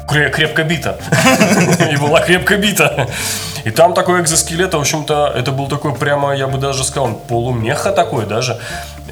Кре- 0.09 0.31
крепко 0.31 0.65
бита. 0.65 0.97
И 1.93 1.97
была 1.97 2.21
крепко 2.21 2.57
бита. 2.57 3.07
И 3.65 3.71
там 3.71 3.95
такой 3.95 4.21
экзоскелет, 4.21 4.75
в 4.75 4.79
общем-то, 4.81 5.33
это 5.37 5.53
был 5.53 5.69
такой 5.69 5.95
прямо, 5.95 6.35
я 6.35 6.49
бы 6.49 6.59
даже 6.59 6.83
сказал, 6.83 7.13
полумеха 7.15 7.93
такой 7.93 8.27
даже. 8.27 8.59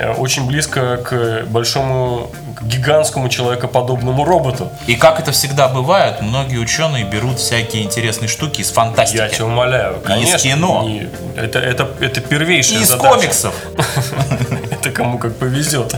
Э, 0.00 0.12
Очень 0.14 0.46
близко 0.46 0.96
к 0.96 1.44
большому, 1.46 2.30
к 2.58 2.62
гигантскому 2.62 3.28
человекоподобному 3.28 4.24
роботу. 4.24 4.70
И 4.86 4.94
как 4.96 5.20
это 5.20 5.30
всегда 5.30 5.68
бывает, 5.68 6.22
многие 6.22 6.56
ученые 6.56 7.04
берут 7.04 7.38
всякие 7.38 7.82
интересные 7.82 8.28
штуки 8.28 8.62
из 8.62 8.70
фантастики. 8.70 9.18
Я 9.18 9.28
тебя 9.28 9.44
умоляю, 9.44 10.00
конечно. 10.02 10.38
кино. 10.38 10.84
не- 10.88 11.08
это, 11.36 11.58
это, 11.58 11.86
это 12.00 12.20
первейшая 12.22 12.80
из 12.80 12.88
задача. 12.88 13.14
комиксов. 13.14 13.54
Это 14.70 14.90
кому 14.92 15.18
как 15.18 15.36
повезет. 15.36 15.94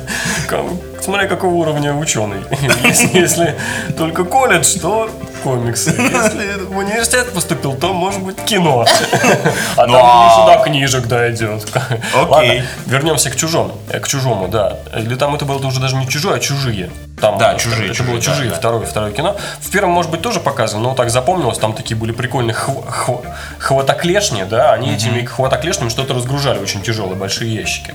Смотря 1.00 1.28
какого 1.28 1.54
уровня 1.54 1.94
ученый. 1.94 2.38
Если 3.12 3.54
только 3.97 4.25
колледж, 4.25 4.76
то 4.80 5.09
комиксы. 5.43 5.91
Если 5.99 6.65
в 6.65 6.77
университет 6.77 7.33
поступил, 7.33 7.75
то 7.75 7.93
может 7.93 8.21
быть 8.23 8.37
кино. 8.45 8.85
А 9.77 9.87
там 9.87 9.95
а- 9.97 10.47
до 10.57 10.63
книжек 10.65 11.07
дойдет. 11.07 11.67
Окей. 12.31 12.63
Вернемся 12.87 13.31
к 13.31 13.37
чужому. 13.37 13.77
э, 13.89 13.99
К 14.01 14.09
чужому, 14.09 14.49
да. 14.49 14.79
Или 14.97 15.15
там 15.15 15.35
это 15.35 15.45
было 15.45 15.65
уже 15.67 15.81
даже 15.81 15.97
не 15.97 16.09
чужое, 16.09 16.37
а 16.37 16.41
чужие. 16.41 16.91
Там, 17.21 17.39
Да, 17.39 17.55
«Чужие», 17.55 17.87
Это 17.87 17.95
«Чужие», 17.95 18.11
было 18.11 18.21
да, 18.21 18.25
чужие, 18.33 18.51
да. 18.51 18.57
второе, 18.57 18.85
второе 18.87 19.13
кино. 19.13 19.37
В 19.61 19.71
первом, 19.71 19.91
может 19.93 20.11
быть, 20.11 20.23
тоже 20.23 20.41
показывали, 20.41 20.83
но 20.89 20.95
так 20.95 21.09
запомнилось, 21.11 21.57
там 21.59 21.73
такие 21.73 21.97
были 21.97 22.11
прикольные 22.11 22.53
хв- 22.55 22.85
хв- 22.89 23.25
хватоклешни, 23.59 24.43
да, 24.43 24.73
они 24.73 24.93
этими 24.93 25.25
хватоклешнями 25.25 25.89
что-то 25.89 26.15
разгружали, 26.15 26.59
очень 26.59 26.83
тяжелые, 26.83 27.15
большие 27.15 27.55
ящики. 27.55 27.95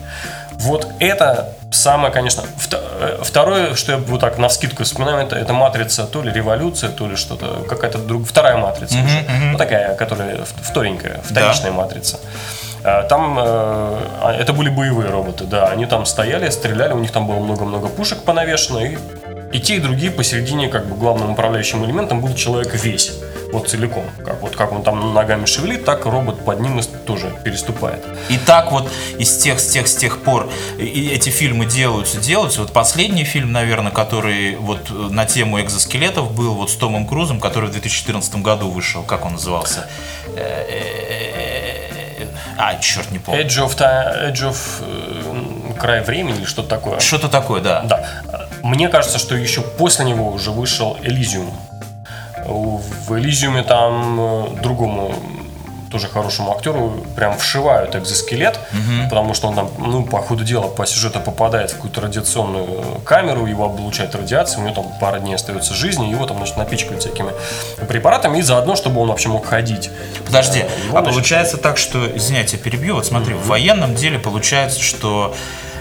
Вот 0.59 0.87
это 0.99 1.53
самое, 1.71 2.11
конечно, 2.11 2.43
э, 2.71 3.19
второе, 3.21 3.75
что 3.75 3.91
я 3.93 3.97
вот 3.97 4.19
так 4.21 4.37
на 4.37 4.47
вскидку 4.47 4.83
вспоминаю, 4.83 5.25
это, 5.25 5.35
это 5.35 5.53
матрица, 5.53 6.05
то 6.05 6.21
ли 6.21 6.31
революция, 6.31 6.89
то 6.89 7.07
ли 7.07 7.15
что-то, 7.15 7.63
какая-то 7.69 7.99
друг, 7.99 8.25
вторая 8.27 8.57
матрица 8.57 8.95
уже. 9.05 9.25
Ну, 9.51 9.57
такая, 9.57 9.95
которая 9.95 10.39
вторенькая, 10.63 11.21
вторичная 11.23 11.71
матрица. 11.71 12.19
А, 12.83 13.03
Там 13.03 13.37
э, 13.39 13.41
а, 13.43 14.35
это 14.39 14.53
были 14.53 14.69
боевые 14.69 15.09
роботы, 15.09 15.43
да. 15.45 15.67
Они 15.67 15.85
там 15.85 16.05
стояли, 16.05 16.49
стреляли, 16.49 16.93
у 16.93 16.99
них 16.99 17.11
там 17.11 17.27
было 17.27 17.39
много-много 17.39 17.87
пушек 17.87 18.23
понавешено, 18.23 18.79
и, 18.79 18.97
и 19.51 19.59
те, 19.59 19.75
и 19.75 19.79
другие 19.79 20.11
посередине, 20.11 20.69
как 20.69 20.85
бы 20.85 20.95
главным 20.95 21.31
управляющим 21.31 21.83
элементом 21.85 22.21
был 22.21 22.33
человек 22.33 22.73
весь, 22.73 23.11
вот 23.51 23.69
целиком. 23.69 24.05
Как, 24.25 24.41
вот 24.41 24.55
как 24.55 24.71
он 24.71 24.83
там 24.83 25.13
ногами 25.13 25.45
шевелит, 25.45 25.85
так 25.85 26.05
робот 26.05 26.43
под 26.45 26.59
ним 26.59 26.81
тоже 27.05 27.31
переступает. 27.43 28.03
И 28.29 28.37
так 28.37 28.71
вот 28.71 28.89
из 29.17 29.37
тех, 29.37 29.59
с 29.59 29.67
тех, 29.67 29.87
с 29.87 29.95
тех 29.95 30.21
пор 30.23 30.49
и- 30.77 31.09
эти 31.13 31.29
фильмы 31.29 31.65
делаются, 31.65 32.17
делаются. 32.19 32.61
Вот 32.61 32.73
последний 32.73 33.23
фильм, 33.23 33.51
наверное, 33.51 33.91
который 33.91 34.55
вот 34.57 34.89
э, 34.89 34.93
на 34.93 35.25
тему 35.25 35.59
экзоскелетов 35.61 36.31
был 36.33 36.53
вот 36.55 36.69
с 36.69 36.75
Томом 36.75 37.07
Крузом, 37.07 37.39
который 37.39 37.69
в 37.69 37.71
2014 37.71 38.35
году 38.41 38.69
вышел. 38.69 39.03
Как 39.03 39.25
он 39.25 39.33
назывался? 39.33 39.87
Э, 40.35 42.25
А, 42.59 42.75
черт, 42.79 43.11
не 43.11 43.19
помню. 43.19 43.43
Edge 43.45 43.63
of, 43.63 43.77
Edge 43.77 44.49
of 44.49 44.57
э, 44.81 45.73
край 45.79 46.01
времени 46.01 46.37
или 46.39 46.45
что-то 46.45 46.69
такое. 46.69 46.99
Что-то 46.99 47.29
такое, 47.29 47.61
да. 47.61 47.81
Да. 47.81 48.47
Мне 48.63 48.89
кажется, 48.89 49.19
что 49.19 49.35
еще 49.35 49.61
после 49.61 50.05
него 50.05 50.31
уже 50.31 50.49
вышел 50.51 50.97
Элизиум. 51.03 51.53
В 52.47 53.17
Элизиуме 53.17 53.63
там 53.63 54.19
э, 54.19 54.61
другому 54.61 55.13
тоже 55.89 56.07
хорошему 56.07 56.51
актеру 56.51 56.93
прям 57.15 57.37
вшивают 57.37 57.95
экзоскелет, 57.95 58.59
потому 59.09 59.33
что 59.33 59.47
он 59.47 59.55
там, 59.55 59.71
ну, 59.77 60.03
по 60.03 60.21
ходу 60.21 60.43
дела, 60.43 60.67
по 60.67 60.85
сюжету 60.85 61.19
попадает 61.19 61.71
в 61.71 61.75
какую-то 61.75 62.01
радиационную 62.01 62.99
камеру, 63.05 63.45
его 63.45 63.65
облучает 63.65 64.13
радиацией, 64.15 64.63
у 64.63 64.65
него 64.65 64.75
там 64.75 64.91
пара 64.99 65.19
дней 65.19 65.35
остается 65.35 65.73
жизни, 65.73 66.07
его 66.07 66.25
там, 66.25 66.37
значит, 66.37 66.57
напичкают 66.57 67.01
всякими 67.01 67.31
препаратами, 67.87 68.39
и 68.39 68.41
заодно, 68.41 68.75
чтобы 68.75 69.01
он 69.01 69.09
вообще 69.09 69.29
мог 69.29 69.45
ходить. 69.45 69.89
Подожди, 70.25 70.59
Э, 70.59 70.87
его, 70.87 70.97
а 70.97 71.01
значит, 71.01 71.13
получается 71.13 71.57
так, 71.57 71.77
что, 71.77 72.05
извиняйте, 72.15 72.57
я 72.57 72.63
перебью, 72.63 72.95
вот 72.95 73.05
смотри, 73.05 73.33
в 73.33 73.47
военном 73.47 73.95
деле 73.95 74.19
получается, 74.19 74.81
что 74.81 75.35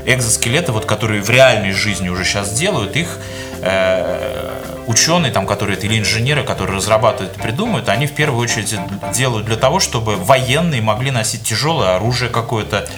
экзоскелеты, 0.05 0.73
вот 0.73 0.87
которые 0.87 1.21
в 1.23 1.31
реальной 1.31 1.73
жизни 1.73 2.09
уже 2.09 2.25
сейчас 2.25 2.53
делают, 2.53 2.97
их 2.97 3.19
э, 3.61 4.75
ученые, 4.87 5.33
там, 5.33 5.47
которые 5.47 5.78
или 5.78 5.99
инженеры, 5.99 6.43
которые 6.43 6.76
разрабатывают 6.76 7.37
и 7.37 7.40
придумывают, 7.40 7.88
они 7.88 8.07
в 8.07 8.14
первую 8.14 8.43
очередь 8.43 8.75
делают 9.14 9.47
для 9.47 9.57
того, 9.57 9.81
чтобы 9.81 10.16
военные 10.16 10.81
могли 10.81 11.11
носить 11.11 11.43
тяжелое 11.43 11.97
оружие 11.97 12.31
какое-то 12.31 12.88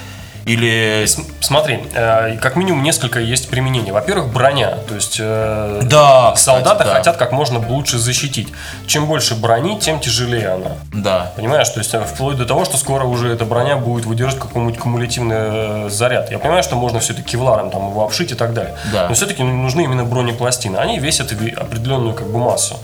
или 0.49 1.05
Смотри, 1.41 1.83
э, 1.93 2.37
как 2.41 2.55
минимум 2.55 2.81
несколько 2.81 3.19
есть 3.19 3.49
применений. 3.49 3.91
Во-первых, 3.91 4.33
броня. 4.33 4.77
То 4.87 4.95
есть 4.95 5.17
э, 5.19 5.81
Да, 5.83 6.31
кстати, 6.35 6.57
солдаты 6.57 6.83
да. 6.85 6.93
хотят 6.93 7.17
как 7.17 7.31
можно 7.31 7.59
лучше 7.59 7.99
защитить. 7.99 8.47
Чем 8.87 9.05
больше 9.05 9.35
брони, 9.35 9.79
тем 9.79 9.99
тяжелее 9.99 10.49
она. 10.49 10.71
да. 10.91 11.31
Понимаешь, 11.35 11.69
то 11.69 11.79
есть 11.79 11.93
э, 11.93 12.01
вплоть 12.01 12.37
до 12.37 12.45
того, 12.45 12.65
что 12.65 12.77
скоро 12.77 13.05
уже 13.05 13.31
эта 13.31 13.45
броня 13.45 13.77
будет 13.77 14.05
выдерживать 14.05 14.41
какой-нибудь 14.43 14.79
кумулятивный 14.79 15.89
заряд. 15.91 16.31
Я 16.31 16.39
понимаю, 16.39 16.63
что 16.63 16.75
можно 16.75 16.99
все-таки 16.99 17.29
кевларом 17.31 17.69
там 17.69 17.89
его 17.91 18.03
обшить 18.03 18.31
и 18.31 18.35
так 18.35 18.53
далее. 18.53 18.75
Да. 18.91 19.07
Но 19.07 19.13
все-таки 19.13 19.43
нужны 19.43 19.81
именно 19.83 20.03
бронепластины. 20.03 20.77
Они 20.77 20.97
весят 20.97 21.31
определенную 21.31 22.15
как 22.15 22.27
бы 22.27 22.39
массу. 22.39 22.77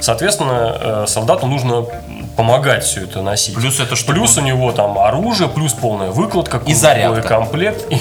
Соответственно, 0.00 1.04
солдату 1.06 1.46
нужно 1.46 1.84
помогать 2.38 2.84
все 2.84 3.02
это 3.02 3.20
носить. 3.20 3.56
Плюс 3.56 3.80
это 3.80 3.96
чтобы 3.96 4.12
Плюс 4.20 4.38
у 4.38 4.42
него 4.42 4.70
там 4.70 4.96
оружие, 4.96 5.48
плюс 5.48 5.72
полная 5.72 6.10
выкладка, 6.12 6.62
И 6.64 6.72
зарядка. 6.72 7.22
комплект 7.22 7.84
и, 7.90 7.98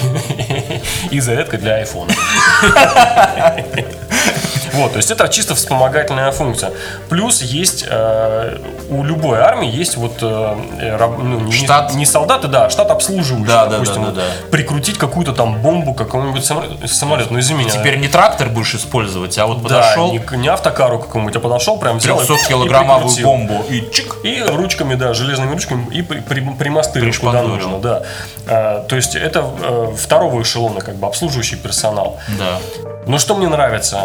и 1.15 1.19
зарядка 1.19 1.57
для 1.57 1.77
айфона. 1.77 2.13
Вот, 4.77 4.91
то 4.91 4.97
есть 4.97 5.11
это 5.11 5.27
чисто 5.27 5.55
вспомогательная 5.55 6.31
функция. 6.31 6.71
Плюс 7.09 7.41
есть 7.41 7.85
э, 7.89 8.57
у 8.89 9.03
любой 9.03 9.39
армии 9.39 9.69
есть 9.69 9.97
вот 9.97 10.17
э, 10.21 10.95
раб- 10.97 11.17
ну, 11.21 11.39
не, 11.41 11.51
Штат. 11.51 11.93
не 11.93 12.05
солдаты, 12.05 12.47
да, 12.47 12.65
а 12.65 12.69
штат 12.69 12.91
обслуживающий. 12.91 13.47
Да, 13.47 13.65
да, 13.65 13.71
допустим, 13.71 14.03
да, 14.05 14.11
да, 14.11 14.21
да. 14.21 14.51
прикрутить 14.51 14.97
какую-то 14.97 15.33
там 15.33 15.61
бомбу 15.61 15.93
какому-нибудь 15.93 16.45
самолет, 16.45 16.89
самолет. 16.89 17.31
Ну 17.31 17.39
извини. 17.39 17.65
Теперь 17.69 17.97
не 17.97 18.07
трактор 18.07 18.49
будешь 18.49 18.75
использовать, 18.75 19.37
а 19.37 19.47
вот 19.47 19.57
да, 19.57 19.63
подошел, 19.63 20.11
не, 20.11 20.21
не 20.37 20.47
автокару 20.47 20.99
какому-нибудь, 20.99 21.35
а 21.35 21.39
подошел, 21.39 21.77
прям 21.77 21.97
взял 21.97 22.19
и- 22.19 22.23
300-килограммовую 22.23 23.19
и 23.19 23.23
бомбу 23.23 23.65
и 23.69 23.81
чик. 23.91 24.17
И 24.23 24.43
ручками, 24.43 24.95
да, 24.95 25.13
железными 25.13 25.51
ручками 25.53 25.87
и 25.91 26.01
при, 26.01 26.19
при, 26.19 26.41
примастырил 26.41 27.11
куда 27.19 27.41
нужно, 27.41 27.79
да. 27.79 28.03
А, 28.47 28.83
то 28.87 28.95
есть 28.95 29.15
это 29.15 29.45
э, 29.61 29.95
второго 29.97 30.41
эшелона, 30.41 30.81
как 30.81 30.95
бы 30.95 31.07
обслуживающий 31.07 31.57
персонал. 31.57 32.19
Да. 32.37 32.59
Но 33.07 33.17
что 33.17 33.35
мне 33.35 33.47
нравится? 33.47 33.97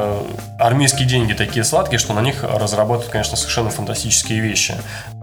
Э, 0.00 0.22
армейские 0.58 1.06
деньги 1.08 1.32
такие 1.32 1.64
сладкие, 1.64 1.98
что 1.98 2.12
на 2.12 2.20
них 2.20 2.42
разрабатывают, 2.44 3.10
конечно, 3.10 3.36
совершенно 3.36 3.70
фантастические 3.70 4.40
вещи. 4.40 4.74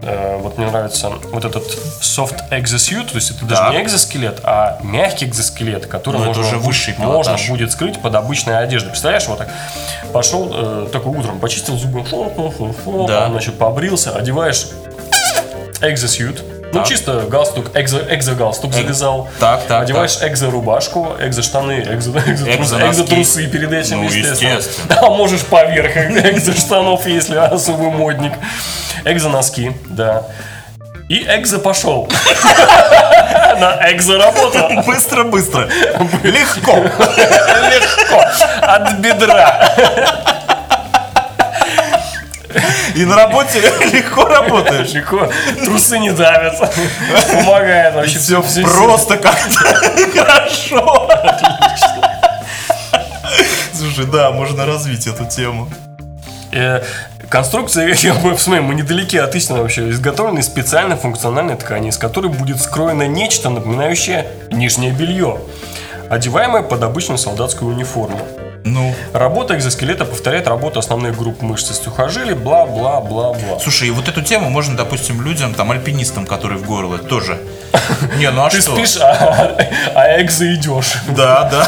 Э, 0.02 0.38
вот 0.38 0.58
мне 0.58 0.66
нравится 0.66 1.10
вот 1.32 1.44
этот 1.44 1.64
soft 2.00 2.50
exosuit, 2.50 3.08
то 3.08 3.14
есть 3.14 3.30
это 3.30 3.44
даже 3.46 3.62
Так. 3.62 3.72
не 3.72 3.82
экзоскелет, 3.82 4.40
а 4.44 4.78
мягкий 4.82 5.26
экзоскелет, 5.26 5.86
который 5.86 6.18
Ну, 6.18 6.24
можно, 6.26 6.42
уже 6.42 6.56
высший 6.58 6.94
можно 6.98 7.12
пилотаж. 7.32 7.48
будет 7.48 7.72
скрыть 7.72 8.00
под 8.00 8.14
обычной 8.14 8.58
одеждой. 8.58 8.88
Представляешь, 8.90 9.26
вот 9.28 9.38
так 9.38 9.48
пошел 10.12 10.50
э, 10.52 10.88
такой 10.92 11.16
утром, 11.18 11.38
почистил 11.38 11.76
зубы, 11.76 12.04
фу-фу-фу-фу, 12.04 13.06
Да. 13.08 13.28
значит, 13.28 13.58
побрился, 13.58 14.14
одеваешь 14.16 14.66
экзосьют, 15.82 16.42
ну 16.72 16.80
Так. 16.80 16.88
чисто 16.88 17.20
галстук, 17.28 17.70
экзо, 17.74 18.00
экзогалстук 18.10 18.72
завязал, 18.74 19.28
так, 19.40 19.62
так, 19.66 19.82
одеваешь 19.84 20.18
экзорубашку, 20.20 21.16
экзоштаны, 21.20 21.82
экзо, 21.90 22.18
экзотрусы, 22.18 23.46
перед 23.46 23.72
этим, 23.72 23.98
Ну, 23.98 24.04
естественно. 24.04 24.56
естественно. 24.58 24.98
А 25.02 25.10
можешь 25.10 25.42
поверх 25.42 25.96
экзоштанов, 26.34 27.06
если 27.06 27.36
особый 27.36 27.90
модник. 27.90 28.32
Экзоноски, 29.04 29.76
да. 29.86 30.24
И 31.08 31.24
экзо 31.28 31.60
пошел. 31.60 32.08
На 33.60 33.92
экзо 33.92 34.18
работу. 34.18 34.58
Быстро-быстро. 34.84 35.68
Легко. 36.24 36.76
Легко. 36.78 38.24
От 38.60 38.98
бедра. 38.98 39.70
И 42.94 43.04
на 43.04 43.16
работе 43.16 43.60
легко 43.92 44.24
работаешь. 44.24 44.92
Легко. 44.92 45.28
Трусы 45.64 45.98
не 45.98 46.10
давят. 46.10 46.54
Помогает 47.32 47.94
вообще. 47.94 48.18
Все 48.18 48.42
всё- 48.42 48.62
просто 48.62 49.16
как-то 49.18 49.54
хорошо. 50.14 51.08
Слушай, 53.74 54.06
да, 54.06 54.30
можно 54.30 54.64
развить 54.66 55.06
эту 55.06 55.24
тему. 55.26 55.68
Э, 56.52 56.82
Конструкция, 57.28 57.92
я 58.02 58.14
бы- 58.14 58.38
смотри, 58.38 58.62
мы 58.62 58.74
недалеки 58.74 59.16
от 59.16 59.34
истины 59.34 59.60
вообще, 59.60 59.90
изготовлена 59.90 60.40
из 60.40 60.46
специальной 60.46 60.96
функциональной 60.96 61.56
ткани, 61.56 61.88
из 61.88 61.98
которой 61.98 62.28
будет 62.30 62.60
скроено 62.60 63.06
нечто, 63.08 63.50
напоминающее 63.50 64.26
нижнее 64.50 64.92
белье, 64.92 65.38
одеваемое 66.08 66.62
под 66.62 66.82
обычную 66.84 67.18
солдатскую 67.18 67.72
униформу. 67.74 68.20
Ну, 68.66 68.92
Работа 69.12 69.56
экзоскелета 69.56 70.04
повторяет 70.04 70.48
работу 70.48 70.80
основных 70.80 71.16
групп 71.16 71.40
мышц 71.40 71.70
и 71.70 71.74
сухожилий, 71.74 72.34
бла-бла-бла-бла. 72.34 73.60
слушай, 73.60 73.86
и 73.88 73.90
вот 73.92 74.08
эту 74.08 74.22
тему 74.22 74.50
можно, 74.50 74.76
допустим, 74.76 75.22
людям, 75.22 75.54
там, 75.54 75.70
альпинистам, 75.70 76.26
которые 76.26 76.58
в 76.58 76.64
горы 76.66 76.98
тоже. 76.98 77.38
Не, 78.18 78.30
ну 78.32 78.44
а 78.44 78.50
Ты 78.50 78.60
что? 78.60 78.74
спишь, 78.74 78.96
а, 79.00 79.56
а 79.94 80.20
экзо 80.20 80.52
идешь. 80.54 80.94
Да, 81.16 81.48
да. 81.48 81.66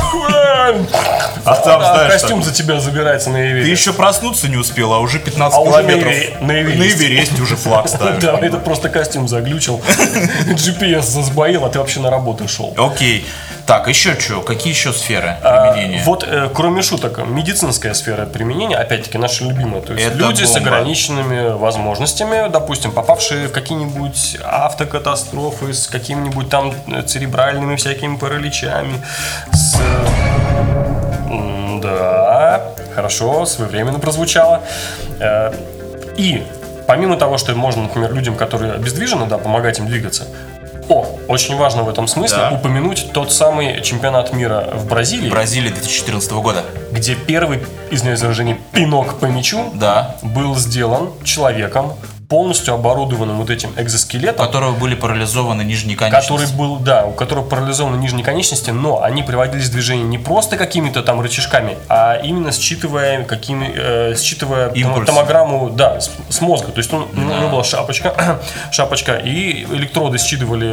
А 1.44 1.54
там, 1.54 1.80
А 1.80 1.94
знаешь, 1.94 2.12
костюм 2.12 2.42
за 2.42 2.52
тебя 2.52 2.80
забирается 2.80 3.30
на 3.30 3.38
ты 3.38 3.46
Эверест. 3.50 3.68
еще 3.80 3.92
проснуться 3.92 4.48
не 4.48 4.56
успел, 4.56 4.92
а 4.92 4.98
уже 4.98 5.18
15 5.18 5.56
А 5.58 5.62
километров. 5.62 6.12
На. 6.42 6.52
Эвересте 6.60 7.40
уже 7.40 7.56
флаг 7.56 7.88
ставишь. 7.88 8.22
Да, 8.22 8.38
это 8.40 8.58
просто 8.58 8.88
костюм 8.88 9.28
заглючил. 9.28 9.80
GPS 10.48 11.02
засбоил, 11.02 11.64
а 11.64 11.70
ты 11.70 11.78
вообще 11.78 12.00
на 12.00 12.10
работу 12.10 12.48
шел. 12.48 12.74
Окей. 12.76 13.24
Так, 13.68 13.86
еще 13.86 14.18
что? 14.18 14.40
Какие 14.40 14.72
еще 14.72 14.94
сферы 14.94 15.36
А, 15.42 15.72
применения? 15.72 16.02
Вот, 16.06 16.24
э, 16.26 16.48
кроме 16.54 16.80
шуток, 16.80 17.18
медицинская 17.26 17.92
сфера 17.92 18.24
применения, 18.24 18.76
опять-таки, 18.78 19.18
наша 19.18 19.44
любимая. 19.44 19.82
То 19.82 19.92
есть 19.92 20.06
Это 20.06 20.16
люди 20.16 20.42
с 20.44 20.54
бомба. 20.54 20.70
ограниченными 20.70 21.50
возможностями, 21.50 22.48
допустим, 22.50 22.92
попавшие 22.92 23.48
в 23.48 23.52
какие-нибудь 23.52 24.38
автокатастрофы 24.42 25.74
с 25.74 25.86
какими-нибудь 25.86 26.48
там 26.48 26.72
э, 26.86 27.02
церебральными 27.02 27.76
всякими 27.76 28.16
параличами, 28.16 29.02
с... 29.52 29.76
Да, 31.82 32.72
хорошо, 32.94 33.44
своевременно 33.44 33.98
прозвучало. 33.98 34.62
Э, 35.20 35.52
и 36.16 36.42
помимо 36.86 37.18
того, 37.18 37.36
что 37.36 37.54
можно, 37.54 37.82
например, 37.82 38.14
людям, 38.14 38.34
которые 38.34 38.72
обездвижены, 38.72 39.26
да, 39.26 39.36
помогать 39.36 39.78
им 39.78 39.86
двигаться, 39.88 40.26
о, 40.88 41.06
очень 41.28 41.56
важно 41.56 41.82
в 41.82 41.88
этом 41.88 42.06
смысле 42.08 42.38
Да. 42.38 42.50
упомянуть 42.50 43.12
тот 43.12 43.32
самый 43.32 43.80
чемпионат 43.82 44.32
мира 44.32 44.70
в 44.74 44.86
Бразилии, 44.86 45.28
Бразилия 45.30 45.70
2014 45.70 46.32
года. 46.32 46.64
где 46.92 47.14
первый, 47.14 47.60
извиняюсь 47.90 48.18
за 48.20 48.26
выражение, 48.26 48.58
пинок 48.72 49.18
по 49.18 49.26
мячу 49.26 49.70
Да. 49.74 50.16
был 50.22 50.56
сделан 50.56 51.10
человеком, 51.24 51.92
полностью 52.28 52.74
оборудованным 52.74 53.38
вот 53.38 53.48
этим 53.50 53.70
У 53.76 53.80
экзоскелетом, 53.80 54.44
которого 54.46 54.72
были 54.72 54.94
парализованы 54.94 55.62
нижние 55.62 55.96
который 55.96 56.12
конечности. 56.26 56.54
был, 56.56 56.76
да, 56.76 57.06
у 57.06 57.12
которого 57.12 57.44
парализованы 57.44 57.96
нижние 57.96 58.24
конечности, 58.24 58.70
но 58.70 59.02
они 59.02 59.22
приводились 59.22 59.68
в 59.68 59.72
движение 59.72 60.04
не 60.06 60.18
просто 60.18 60.56
какими-то 60.58 61.02
там 61.02 61.20
рычажками, 61.20 61.78
а 61.88 62.16
именно 62.22 62.52
считывая 62.52 63.24
какими, 63.24 63.72
э, 63.74 64.14
считывая 64.16 64.68
Импульсы. 64.74 65.06
томограмму, 65.06 65.70
да, 65.70 66.00
с, 66.00 66.10
с 66.28 66.40
мозга. 66.42 66.70
То 66.70 66.78
есть 66.78 66.92
он, 66.92 67.06
у 67.14 67.16
него 67.20 67.48
была 67.48 67.64
шапочка, 67.64 68.38
шапочка, 68.70 69.14
и 69.16 69.64
электроды 69.64 70.18
считывали 70.18 70.68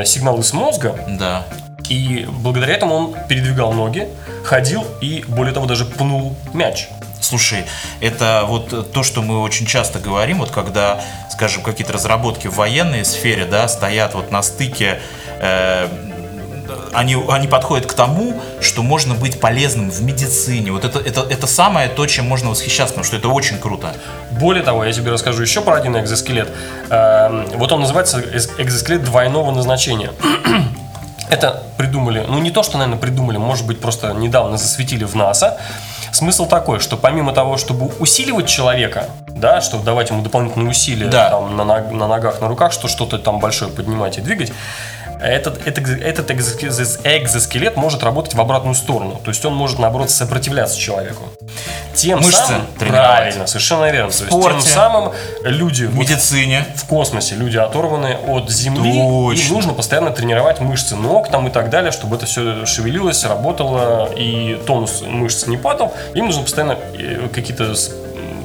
м, 0.00 0.04
сигналы 0.04 0.42
с 0.42 0.52
мозга, 0.52 0.94
Да. 1.08 1.44
и 1.88 2.26
благодаря 2.30 2.74
этому 2.74 2.94
он 2.94 3.14
передвигал 3.28 3.72
ноги, 3.72 4.06
ходил 4.44 4.84
и, 5.00 5.24
более 5.28 5.54
того, 5.54 5.64
даже 5.66 5.86
пнул 5.86 6.36
мяч. 6.52 6.88
Слушай, 7.24 7.64
это 8.00 8.44
вот 8.46 8.92
то, 8.92 9.02
что 9.02 9.22
мы 9.22 9.40
очень 9.40 9.64
часто 9.64 9.98
говорим, 9.98 10.40
вот 10.40 10.50
когда, 10.50 11.00
скажем, 11.30 11.62
какие-то 11.62 11.94
разработки 11.94 12.48
в 12.48 12.56
военной 12.56 13.02
сфере, 13.04 13.46
да, 13.46 13.66
стоят 13.66 14.14
вот 14.14 14.30
на 14.30 14.42
стыке, 14.42 15.00
э, 15.40 15.88
они, 16.92 17.16
они 17.30 17.48
подходят 17.48 17.86
к 17.86 17.94
тому, 17.94 18.38
что 18.60 18.82
можно 18.82 19.14
быть 19.14 19.40
полезным 19.40 19.90
в 19.90 20.02
медицине. 20.02 20.70
Вот 20.70 20.84
это, 20.84 20.98
это, 20.98 21.22
это 21.22 21.46
самое 21.46 21.88
то, 21.88 22.06
чем 22.06 22.26
можно 22.26 22.50
восхищаться, 22.50 22.92
потому 22.92 23.06
что 23.06 23.16
это 23.16 23.28
очень 23.28 23.58
круто. 23.58 23.94
Более 24.32 24.62
того, 24.62 24.84
я 24.84 24.92
тебе 24.92 25.10
расскажу 25.10 25.40
еще 25.40 25.62
про 25.62 25.76
один 25.76 25.96
экзоскелет. 25.98 26.50
Эм, 26.90 27.46
Вот 27.54 27.72
он 27.72 27.80
называется 27.80 28.20
экзоскелет 28.58 29.02
двойного 29.02 29.50
назначения. 29.50 30.12
Это 31.30 31.62
придумали, 31.78 32.22
ну 32.28 32.38
не 32.38 32.50
то, 32.50 32.62
что, 32.62 32.76
наверное, 32.76 33.00
придумали, 33.00 33.38
может 33.38 33.66
быть, 33.66 33.80
просто 33.80 34.12
недавно 34.12 34.58
засветили 34.58 35.04
в 35.04 35.14
НАСА. 35.14 35.58
Смысл 36.14 36.46
такой, 36.46 36.78
что 36.78 36.96
помимо 36.96 37.32
того, 37.32 37.56
чтобы 37.56 37.86
усиливать 37.98 38.46
человека, 38.46 39.08
да, 39.26 39.60
чтобы 39.60 39.82
давать 39.82 40.10
ему 40.10 40.22
дополнительные 40.22 40.70
усилия 40.70 41.08
Да. 41.08 41.30
там, 41.30 41.56
на, 41.56 41.64
ног- 41.64 41.90
на 41.90 42.06
ногах, 42.06 42.40
на 42.40 42.46
руках, 42.46 42.72
что 42.72 42.86
что-то 42.86 43.18
там 43.18 43.40
большое 43.40 43.68
поднимать 43.72 44.16
и 44.18 44.20
двигать, 44.20 44.52
этот, 45.20 45.66
этот, 45.66 45.88
этот 45.88 46.30
экзоскелет, 46.30 47.76
может 47.76 48.04
работать 48.04 48.34
в 48.34 48.40
обратную 48.40 48.76
сторону. 48.76 49.20
То 49.24 49.30
есть 49.30 49.44
он 49.44 49.54
может, 49.56 49.80
наоборот, 49.80 50.08
сопротивляться 50.10 50.78
человеку. 50.78 51.24
Тем 51.94 52.18
Мышцы 52.18 52.32
самым, 52.32 52.66
правильно, 52.78 53.46
совершенно 53.46 53.90
верно. 53.90 54.10
То 54.10 54.18
есть 54.18 54.30
тем 54.30 54.40
спорте. 54.40 54.68
самым 54.68 55.12
люди 55.42 55.84
В 55.84 55.96
медицине. 55.96 56.64
в 56.76 56.84
космосе, 56.86 57.34
люди 57.36 57.56
оторваны 57.56 58.16
от 58.26 58.50
Земли, 58.50 58.92
Точно. 58.92 59.42
им 59.48 59.54
нужно 59.54 59.72
постоянно 59.72 60.10
тренировать 60.10 60.60
мышцы 60.60 60.96
ног 60.96 61.30
там 61.30 61.46
и 61.48 61.50
так 61.50 61.70
далее, 61.70 61.92
чтобы 61.92 62.16
это 62.16 62.26
все 62.26 62.66
шевелилось, 62.66 63.24
работало 63.24 64.10
и 64.16 64.60
тонус 64.66 65.02
мышц 65.06 65.46
не 65.46 65.56
падал. 65.56 65.94
Им 66.14 66.26
нужно 66.26 66.42
постоянно 66.42 66.78
э, 66.94 67.28
какие-то 67.32 67.74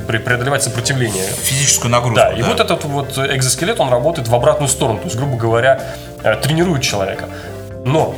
преодолевать 0.07 0.63
сопротивление. 0.63 1.23
Физическую 1.43 1.91
нагрузку. 1.91 2.15
Да, 2.15 2.31
и 2.31 2.41
вот 2.41 2.59
этот 2.59 2.83
вот 2.85 3.17
экзоскелет, 3.17 3.79
он 3.79 3.89
работает 3.89 4.27
в 4.27 4.33
обратную 4.33 4.67
сторону, 4.69 4.99
то 4.99 5.05
есть, 5.05 5.15
грубо 5.15 5.37
говоря, 5.37 5.81
э, 6.23 6.35
тренирует 6.37 6.81
человека. 6.81 7.25
Но 7.85 8.15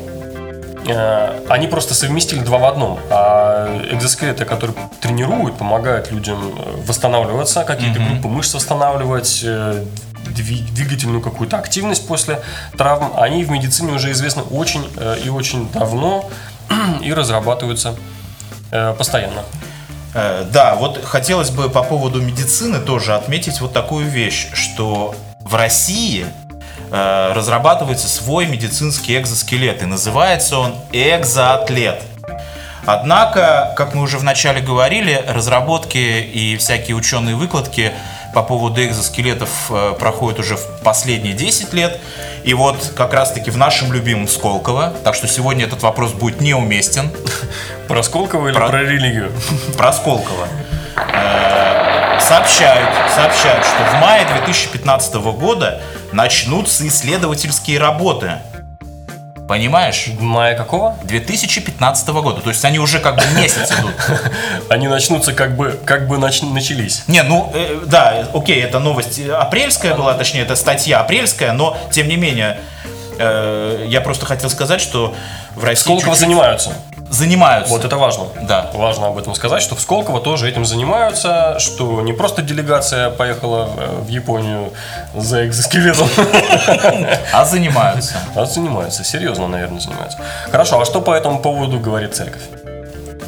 они 1.50 1.68
просто 1.68 1.94
совместили 1.94 2.40
два 2.40 2.58
в 2.58 2.66
одном. 2.66 3.00
А 3.10 3.82
экзоскелеты, 3.92 4.46
которые 4.46 4.76
тренируют, 5.02 5.58
помогают 5.58 6.12
людям 6.12 6.54
э, 6.58 6.82
восстанавливаться, 6.88 7.64
какие-то 7.64 8.00
группы 8.00 8.28
мышц 8.28 8.54
восстанавливать, 8.54 9.42
э, 9.44 9.86
дви- 10.26 10.72
двигательную 10.74 11.22
какую-то 11.22 11.58
активность 11.58 12.08
после 12.08 12.42
травм, 12.78 13.14
они 13.18 13.44
в 13.44 13.52
медицине 13.52 13.94
уже 13.94 14.12
известны 14.12 14.44
очень 14.44 14.86
э, 14.98 15.18
и 15.24 15.30
очень 15.30 15.70
давно 15.72 16.30
и 17.04 17.14
разрабатываются 17.14 17.96
э, 18.72 18.94
постоянно. 18.98 19.44
Э, 20.14 20.46
Да, 20.52 20.76
вот 20.76 21.04
хотелось 21.04 21.50
бы 21.52 21.70
по 21.70 21.84
поводу 21.84 22.22
медицины 22.22 22.80
тоже 22.80 23.14
отметить 23.16 23.62
вот 23.62 23.74
такую 23.74 24.08
вещь, 24.08 24.48
что 24.54 25.16
в 25.42 25.56
России 25.56 26.26
э, 26.92 27.32
разрабатывается 27.34 28.08
свой 28.08 28.46
медицинский 28.46 29.18
экзоскелет, 29.18 29.82
и 29.82 29.86
называется 29.86 30.58
он 30.60 30.76
экзоатлет. 30.92 32.02
Однако, 32.86 33.74
как 33.78 33.94
мы 33.94 34.02
уже 34.02 34.18
вначале 34.18 34.60
говорили, 34.62 35.24
разработки 35.28 35.98
и 35.98 36.58
всякие 36.58 36.96
ученые 36.96 37.36
выкладки 37.36 37.92
по 38.34 38.42
поводу 38.44 38.84
экзоскелетов 38.84 39.50
э, 39.70 39.94
проходят 40.00 40.40
уже 40.40 40.56
в 40.56 40.80
последние 40.84 41.34
10 41.34 41.74
лет. 41.74 42.00
И 42.44 42.54
вот 42.56 42.94
как 42.98 43.14
раз-таки 43.14 43.52
в 43.52 43.58
нашем 43.58 43.94
любимом 43.94 44.28
Сколково, 44.28 44.94
так 45.04 45.14
что 45.16 45.28
сегодня 45.28 45.66
этот 45.66 45.84
вопрос 45.84 46.14
будет 46.14 46.42
неуместен, 46.42 47.12
Про 47.88 48.02
Сколково 48.04 48.48
или 48.48 48.56
Про- 48.56 48.70
про 48.70 48.80
религию? 48.84 49.32
про 49.78 49.94
Сколково. 49.94 50.48
Э, 50.96 52.20
Сообщают, 52.20 52.90
сообщают, 53.14 53.66
что 53.66 53.84
в 53.84 54.00
мае 54.00 54.26
2015 54.26 55.16
года 55.34 55.82
начнутся 56.12 56.88
исследовательские 56.88 57.80
работы. 57.80 58.34
Понимаешь? 59.48 60.08
Мая 60.20 60.56
какого? 60.56 60.98
2015 61.04 62.08
года. 62.08 62.40
То 62.40 62.50
есть 62.50 62.64
они 62.64 62.80
уже 62.80 63.00
как 63.00 63.18
бы 63.18 63.24
месяц 63.36 63.70
идут. 63.72 63.94
Они 64.70 64.88
начнутся 64.88 65.34
как 65.34 65.58
бы, 65.58 65.78
как 65.84 66.08
бы 66.08 66.16
нач- 66.16 66.50
начались. 66.50 67.04
Не, 67.08 67.22
ну, 67.24 67.52
э, 67.54 67.82
да, 67.86 68.30
окей, 68.34 68.62
это 68.64 68.80
новость 68.80 69.20
апрельская 69.28 69.94
была, 69.96 70.14
точнее, 70.14 70.44
это 70.44 70.56
статья 70.56 71.02
апрельская, 71.02 71.52
но, 71.52 71.78
тем 71.92 72.08
не 72.08 72.16
менее, 72.16 72.62
э, 73.18 73.84
я 73.90 74.00
просто 74.00 74.26
хотел 74.26 74.50
сказать, 74.50 74.80
что 74.80 75.14
в 75.56 75.66
России 75.66 75.96
чуть-чуть 75.98 76.16
занимаются. 76.16 76.72
Занимаются. 77.12 77.72
Вот 77.74 77.86
это 77.86 77.98
важно. 77.98 78.26
Да. 78.42 78.70
Важно 78.74 79.08
об 79.08 79.18
этом 79.18 79.36
сказать, 79.36 79.62
что 79.62 79.76
в 79.76 79.82
Сколково 79.82 80.20
тоже 80.22 80.50
этим 80.50 80.66
занимаются, 80.66 81.60
что 81.60 82.02
не 82.02 82.14
просто 82.14 82.42
делегация 82.42 83.10
поехала 83.12 83.70
э, 83.78 84.02
в 84.02 84.08
Японию 84.08 84.72
за 85.16 85.46
экзоскелетом, 85.46 86.08
А 87.34 87.46
занимаются. 87.46 88.16
а 88.36 88.46
занимаются, 88.46 89.04
серьезно, 89.04 89.48
наверное, 89.48 89.80
занимаются. 89.80 90.18
Хорошо, 90.52 90.80
а 90.82 90.86
что 90.86 91.02
по 91.02 91.12
этому 91.14 91.40
поводу 91.40 91.80
говорит 91.80 92.16
церковь? 92.16 92.42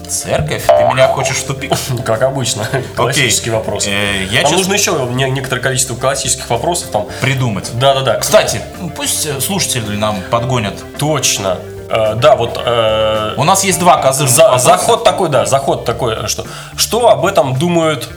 Церковь? 0.10 0.64
Ты 0.68 0.84
меня 0.94 1.08
хочешь 1.08 1.38
в 1.38 1.46
тупик? 1.48 1.74
Как 2.06 2.22
обычно, 2.22 2.66
классический 2.96 3.50
вопрос. 3.50 3.88
Э, 3.88 4.24
я 4.26 4.42
Нам 4.42 4.52
честно- 4.52 4.58
нужно 4.58 4.74
еще 4.74 4.92
не- 5.12 5.30
некоторое 5.32 5.62
количество 5.62 5.96
классических 5.96 6.50
вопросов 6.50 6.90
там. 6.92 7.08
Придумать. 7.22 7.72
Да-да-да. 7.74 8.16
Кстати, 8.20 8.62
пусть 8.96 9.26
э, 9.26 9.40
слушатели 9.42 9.96
нам 9.96 10.22
подгонят. 10.30 10.76
Точно. 11.00 11.58
Э, 11.90 12.16
Да, 12.16 12.36
вот 12.36 12.60
э, 12.64 13.34
У 13.38 13.44
нас 13.44 13.64
есть 13.64 13.80
два 13.80 13.98
козырных 13.98 14.34
За- 14.36 14.58
заход 14.58 15.04
такой, 15.04 15.30
да, 15.30 15.46
заход 15.46 15.86
такой, 15.86 16.28
что 16.28 16.46
что 16.76 17.10
об 17.10 17.26
этом 17.26 17.56
думают 17.58 18.10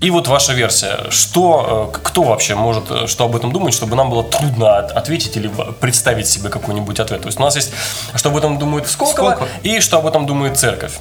и 0.00 0.10
вот 0.10 0.28
ваша 0.28 0.54
версия, 0.54 1.10
что, 1.10 1.90
э, 1.94 1.98
кто 2.02 2.22
вообще 2.22 2.54
может, 2.54 2.90
э, 2.90 3.06
что 3.06 3.24
об 3.24 3.36
этом 3.36 3.52
думать, 3.52 3.74
чтобы 3.74 3.96
нам 3.96 4.08
было 4.10 4.24
трудно 4.24 4.78
от- 4.78 4.92
ответить 4.92 5.36
или 5.36 5.50
представить 5.80 6.26
себе 6.28 6.48
какой-нибудь 6.48 6.98
ответ. 7.00 7.20
То 7.20 7.26
есть 7.28 7.38
у 7.38 7.42
нас 7.42 7.54
есть, 7.56 7.70
что 8.16 8.30
об 8.30 8.36
этом 8.36 8.58
думает 8.58 8.88
Сколково, 8.88 9.32
Сколково. 9.32 9.48
и 9.62 9.80
что 9.80 9.98
об 9.98 10.06
этом 10.06 10.26
думает 10.26 10.58
церковь. 10.58 10.92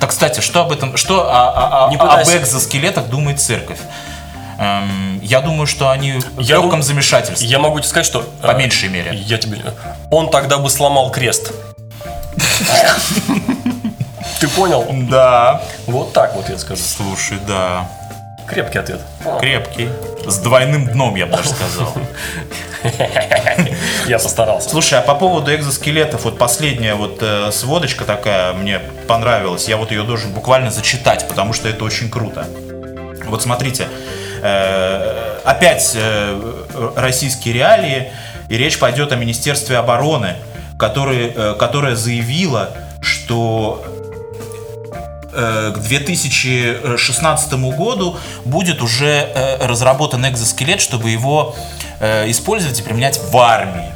Так, 0.00 0.10
кстати, 0.10 0.40
что 0.40 0.60
об 0.60 0.72
этом, 0.72 0.98
что 0.98 1.22
о- 1.22 1.48
о- 1.50 1.86
о- 1.86 1.90
Не 1.90 1.96
об 1.96 2.02
пытайся. 2.02 2.36
экзоскелетах 2.36 3.06
думает 3.08 3.40
церковь? 3.40 3.78
Эм, 4.58 5.20
я 5.22 5.40
думаю, 5.40 5.66
что 5.66 5.90
они 5.90 6.12
в 6.12 6.40
Я 6.40 6.56
легком 6.56 6.80
дум- 6.80 6.82
замешательстве. 6.82 7.46
Я 7.46 7.58
могу 7.58 7.78
тебе 7.78 7.88
сказать, 7.88 8.06
что... 8.06 8.22
По 8.42 8.52
э, 8.52 8.58
меньшей 8.58 8.88
мере. 8.88 9.14
Я 9.14 9.38
тебе... 9.38 9.58
Он 10.10 10.30
тогда 10.30 10.58
бы 10.58 10.70
сломал 10.70 11.10
крест. 11.10 11.52
Ты 14.40 14.48
понял? 14.48 14.86
Да. 15.10 15.62
Вот 15.86 16.12
так 16.12 16.34
вот 16.34 16.48
я 16.48 16.58
скажу. 16.58 16.82
Слушай, 16.82 17.38
да. 17.46 17.88
Крепкий 18.46 18.78
ответ. 18.78 19.00
Крепкий. 19.40 19.88
С 20.26 20.38
двойным 20.38 20.86
дном, 20.86 21.16
я 21.16 21.26
бы 21.26 21.36
даже 21.36 21.50
сказал. 21.50 21.92
Я 24.06 24.18
постарался. 24.18 24.68
Слушай, 24.70 25.00
а 25.00 25.02
по 25.02 25.16
поводу 25.16 25.52
экзоскелетов, 25.52 26.24
вот 26.24 26.38
последняя 26.38 26.94
вот 26.94 27.18
э, 27.20 27.50
сводочка 27.50 28.04
такая 28.04 28.52
мне 28.52 28.78
понравилась. 29.08 29.66
Я 29.68 29.76
вот 29.76 29.90
ее 29.90 30.04
должен 30.04 30.32
буквально 30.32 30.70
зачитать, 30.70 31.26
потому 31.26 31.52
что 31.52 31.68
это 31.68 31.84
очень 31.84 32.08
круто. 32.08 32.46
Вот 33.26 33.42
смотрите, 33.42 33.84
э, 33.84 34.25
опять 34.42 35.92
э, 35.94 36.92
российские 36.96 37.54
реалии, 37.54 38.12
и 38.48 38.56
речь 38.56 38.78
пойдет 38.78 39.12
о 39.12 39.16
Министерстве 39.16 39.78
обороны, 39.78 40.36
который, 40.78 41.32
э, 41.34 41.54
которое 41.58 41.96
заявило, 41.96 42.70
что 43.00 43.84
э, 45.32 45.72
к 45.74 45.78
2016 45.78 47.52
году 47.76 48.16
будет 48.44 48.82
уже 48.82 49.06
э, 49.06 49.66
разработан 49.66 50.28
экзоскелет, 50.28 50.80
чтобы 50.80 51.10
его 51.10 51.54
э, 52.00 52.30
использовать 52.30 52.80
и 52.80 52.82
применять 52.82 53.18
в 53.18 53.36
армии. 53.36 53.90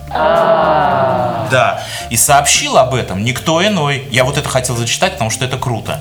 Да, 1.50 1.82
и 2.10 2.16
сообщил 2.16 2.78
об 2.78 2.94
этом 2.94 3.24
никто 3.24 3.64
иной. 3.66 4.06
Я 4.10 4.24
вот 4.24 4.38
это 4.38 4.48
хотел 4.48 4.76
зачитать, 4.76 5.14
потому 5.14 5.30
что 5.30 5.44
это 5.44 5.58
круто. 5.58 6.00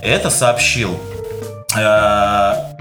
Это 0.00 0.30
сообщил 0.30 0.98
э, 1.76 2.75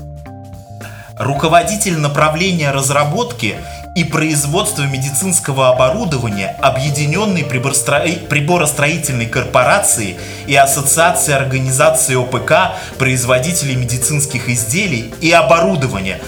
руководитель 1.18 1.98
направления 1.98 2.72
разработки 2.72 3.56
и 3.96 4.04
производства 4.04 4.84
медицинского 4.84 5.70
оборудования 5.70 6.58
Объединенной 6.62 7.46
приборостроительной 7.46 9.26
корпорации 9.26 10.18
и 10.48 10.56
Ассоциации 10.56 11.34
организации 11.34 12.16
ОПК 12.16 12.76
производителей 12.98 13.76
медицинских 13.76 14.50
изделий 14.50 15.14
и 15.22 15.32
оборудования 15.32 16.20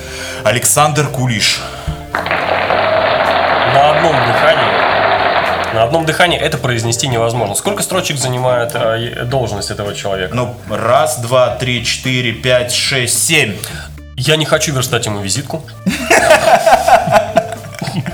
Александр 0.45 1.07
Кулиш. 1.07 1.59
На 2.13 3.91
одном 3.91 4.15
дыхании. 4.15 4.87
На 5.73 5.83
одном 5.83 6.05
дыхании 6.05 6.39
это 6.39 6.57
произнести 6.57 7.09
невозможно. 7.09 7.53
Сколько 7.53 7.83
строчек 7.83 8.17
занимает 8.17 8.71
э, 8.73 9.25
должность 9.25 9.69
этого 9.69 9.93
человека? 9.93 10.33
Ну, 10.33 10.55
раз, 10.69 11.19
два, 11.19 11.49
три, 11.57 11.83
четыре, 11.83 12.31
пять, 12.31 12.71
шесть, 12.71 13.27
семь. 13.27 13.53
Я 14.17 14.35
не 14.35 14.45
хочу 14.45 14.73
верстать 14.73 15.05
ему 15.05 15.21
визитку. 15.21 15.63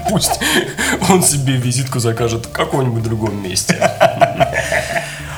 Пусть 0.09 0.37
он 1.09 1.23
себе 1.23 1.53
визитку 1.53 1.99
закажет 1.99 2.45
в 2.45 2.51
каком-нибудь 2.51 3.03
другом 3.03 3.41
месте. 3.41 3.89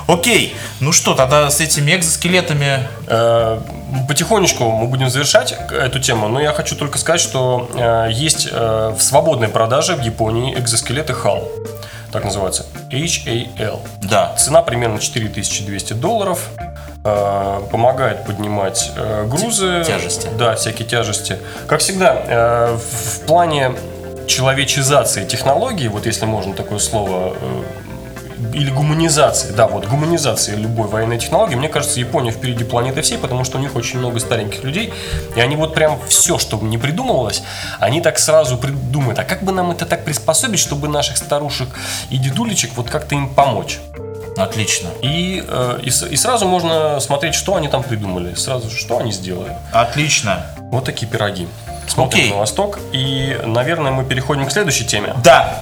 Окей, 0.08 0.56
ну 0.80 0.92
что, 0.92 1.14
тогда 1.14 1.50
с 1.50 1.62
этими 1.62 1.96
экзоскелетами... 1.96 2.88
Э, 3.08 3.62
Потихонечку 4.08 4.70
мы 4.72 4.88
будем 4.88 5.10
завершать 5.10 5.56
эту 5.72 6.00
тему, 6.00 6.28
но 6.28 6.42
я 6.42 6.52
хочу 6.52 6.76
только 6.76 6.98
сказать, 6.98 7.22
что 7.22 7.70
э, 7.74 8.10
есть 8.12 8.50
э, 8.52 8.94
в 8.98 9.02
свободной 9.02 9.48
продаже 9.48 9.96
в 9.96 10.02
Японии 10.02 10.54
экзоскелеты 10.58 11.14
HAL, 11.14 11.48
так 12.12 12.26
называется, 12.26 12.66
HAL. 12.92 13.80
Да, 14.02 14.36
Цена 14.38 14.62
примерно 14.64 15.00
4200 15.00 15.94
долларов. 15.94 16.50
Э, 17.06 17.62
Помогает 17.72 18.26
поднимать 18.26 18.92
э, 18.96 19.28
грузы. 19.28 19.84
Тя- 19.86 20.00
тяжести. 20.00 20.28
Да, 20.40 20.56
всякие 20.56 20.88
тяжести. 20.88 21.38
Как 21.68 21.80
всегда, 21.80 22.16
э, 22.28 22.78
в 22.78 23.20
плане 23.28 23.74
человечизации 24.28 25.24
технологий, 25.24 25.88
вот 25.88 26.08
если 26.08 26.26
можно 26.26 26.56
такое 26.56 26.80
слово, 26.80 27.36
или 28.54 28.72
гуманизации, 28.72 29.52
да, 29.52 29.68
вот 29.68 29.86
гуманизации 29.86 30.56
любой 30.56 30.88
военной 30.88 31.20
технологии, 31.20 31.56
мне 31.56 31.70
кажется, 31.70 32.00
Япония 32.00 32.32
впереди 32.32 32.64
планеты 32.64 33.02
всей, 33.02 33.20
потому 33.20 33.44
что 33.44 33.60
у 33.60 33.62
них 33.62 33.76
очень 33.76 34.00
много 34.00 34.20
стареньких 34.20 34.64
людей, 34.64 34.92
и 35.36 35.42
они 35.42 35.56
вот 35.56 35.76
прям 35.76 36.00
все, 36.08 36.40
что 36.40 36.58
не 36.58 36.78
придумывалось, 36.80 37.44
они 37.80 38.02
так 38.02 38.18
сразу 38.18 38.58
придумают, 38.58 39.20
а 39.20 39.24
как 39.24 39.44
бы 39.44 39.52
нам 39.52 39.72
это 39.72 39.86
так 39.86 40.06
приспособить, 40.06 40.60
чтобы 40.60 40.88
наших 40.88 41.18
старушек 41.18 41.70
и 42.10 42.18
дедулечек 42.18 42.72
вот 42.76 42.90
как-то 42.90 43.14
им 43.14 43.30
помочь? 43.30 43.80
Отлично. 44.38 44.90
И, 45.02 45.44
э, 45.48 45.80
и, 45.84 45.88
и 45.88 46.16
сразу 46.16 46.48
можно 46.48 47.00
смотреть, 47.00 47.36
что 47.36 47.56
они 47.56 47.68
там 47.68 47.84
придумали, 47.84 48.34
сразу 48.36 48.70
же, 48.70 48.78
что 48.78 48.98
они 48.98 49.12
сделали. 49.12 49.56
Отлично. 49.72 50.46
Вот 50.72 50.86
такие 50.86 51.08
пироги. 51.08 51.48
Смотрим 51.88 52.20
Окей. 52.20 52.32
на 52.32 52.38
восток, 52.38 52.80
и, 52.92 53.40
наверное, 53.46 53.92
мы 53.92 54.04
переходим 54.04 54.46
к 54.48 54.52
следующей 54.52 54.86
теме. 54.86 55.14
Да. 55.24 55.62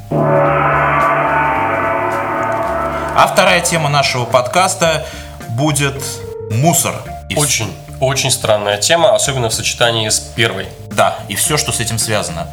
А 3.16 3.30
вторая 3.32 3.62
тема 3.62 3.90
нашего 3.90 4.26
подкаста 4.26 5.06
будет 5.50 6.02
мусор. 6.50 6.96
И 7.30 7.36
Очень, 7.36 7.74
очень 8.00 8.32
странная 8.32 8.78
тема, 8.78 9.14
особенно 9.16 9.50
в 9.50 9.54
сочетании 9.54 10.10
с 10.10 10.20
первой. 10.20 10.68
Да, 10.92 11.16
и 11.28 11.36
все, 11.36 11.58
что 11.58 11.72
с 11.72 11.80
этим 11.80 12.00
связано. 12.00 12.48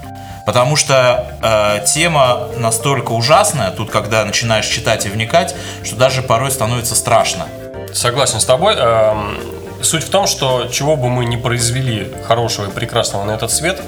Потому 0.51 0.75
что 0.75 1.39
э, 1.43 1.85
тема 1.87 2.49
настолько 2.57 3.13
ужасная, 3.13 3.71
тут 3.71 3.89
когда 3.93 4.25
начинаешь 4.25 4.67
читать 4.67 5.07
и 5.07 5.09
вникать, 5.09 5.55
что 5.85 5.95
даже 5.95 6.23
порой 6.23 6.51
становится 6.51 6.97
страшно. 6.97 7.47
Согласен 7.95 8.41
с 8.41 8.45
тобой. 8.45 8.75
Эм, 8.77 9.39
Суть 9.81 10.03
в 10.03 10.11
том, 10.11 10.27
что 10.27 10.67
чего 10.67 10.97
бы 10.97 11.09
мы 11.09 11.25
ни 11.25 11.37
произвели 11.37 12.13
хорошего 12.27 12.67
и 12.67 12.73
прекрасного 12.73 13.23
на 13.23 13.31
этот 13.31 13.53
свет, 13.53 13.81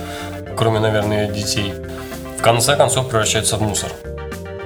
кроме, 0.57 0.79
наверное, 0.79 1.27
детей, 1.27 1.75
в 2.39 2.43
конце 2.43 2.77
концов 2.77 3.09
превращается 3.09 3.57
в 3.57 3.63
мусор. 3.63 3.91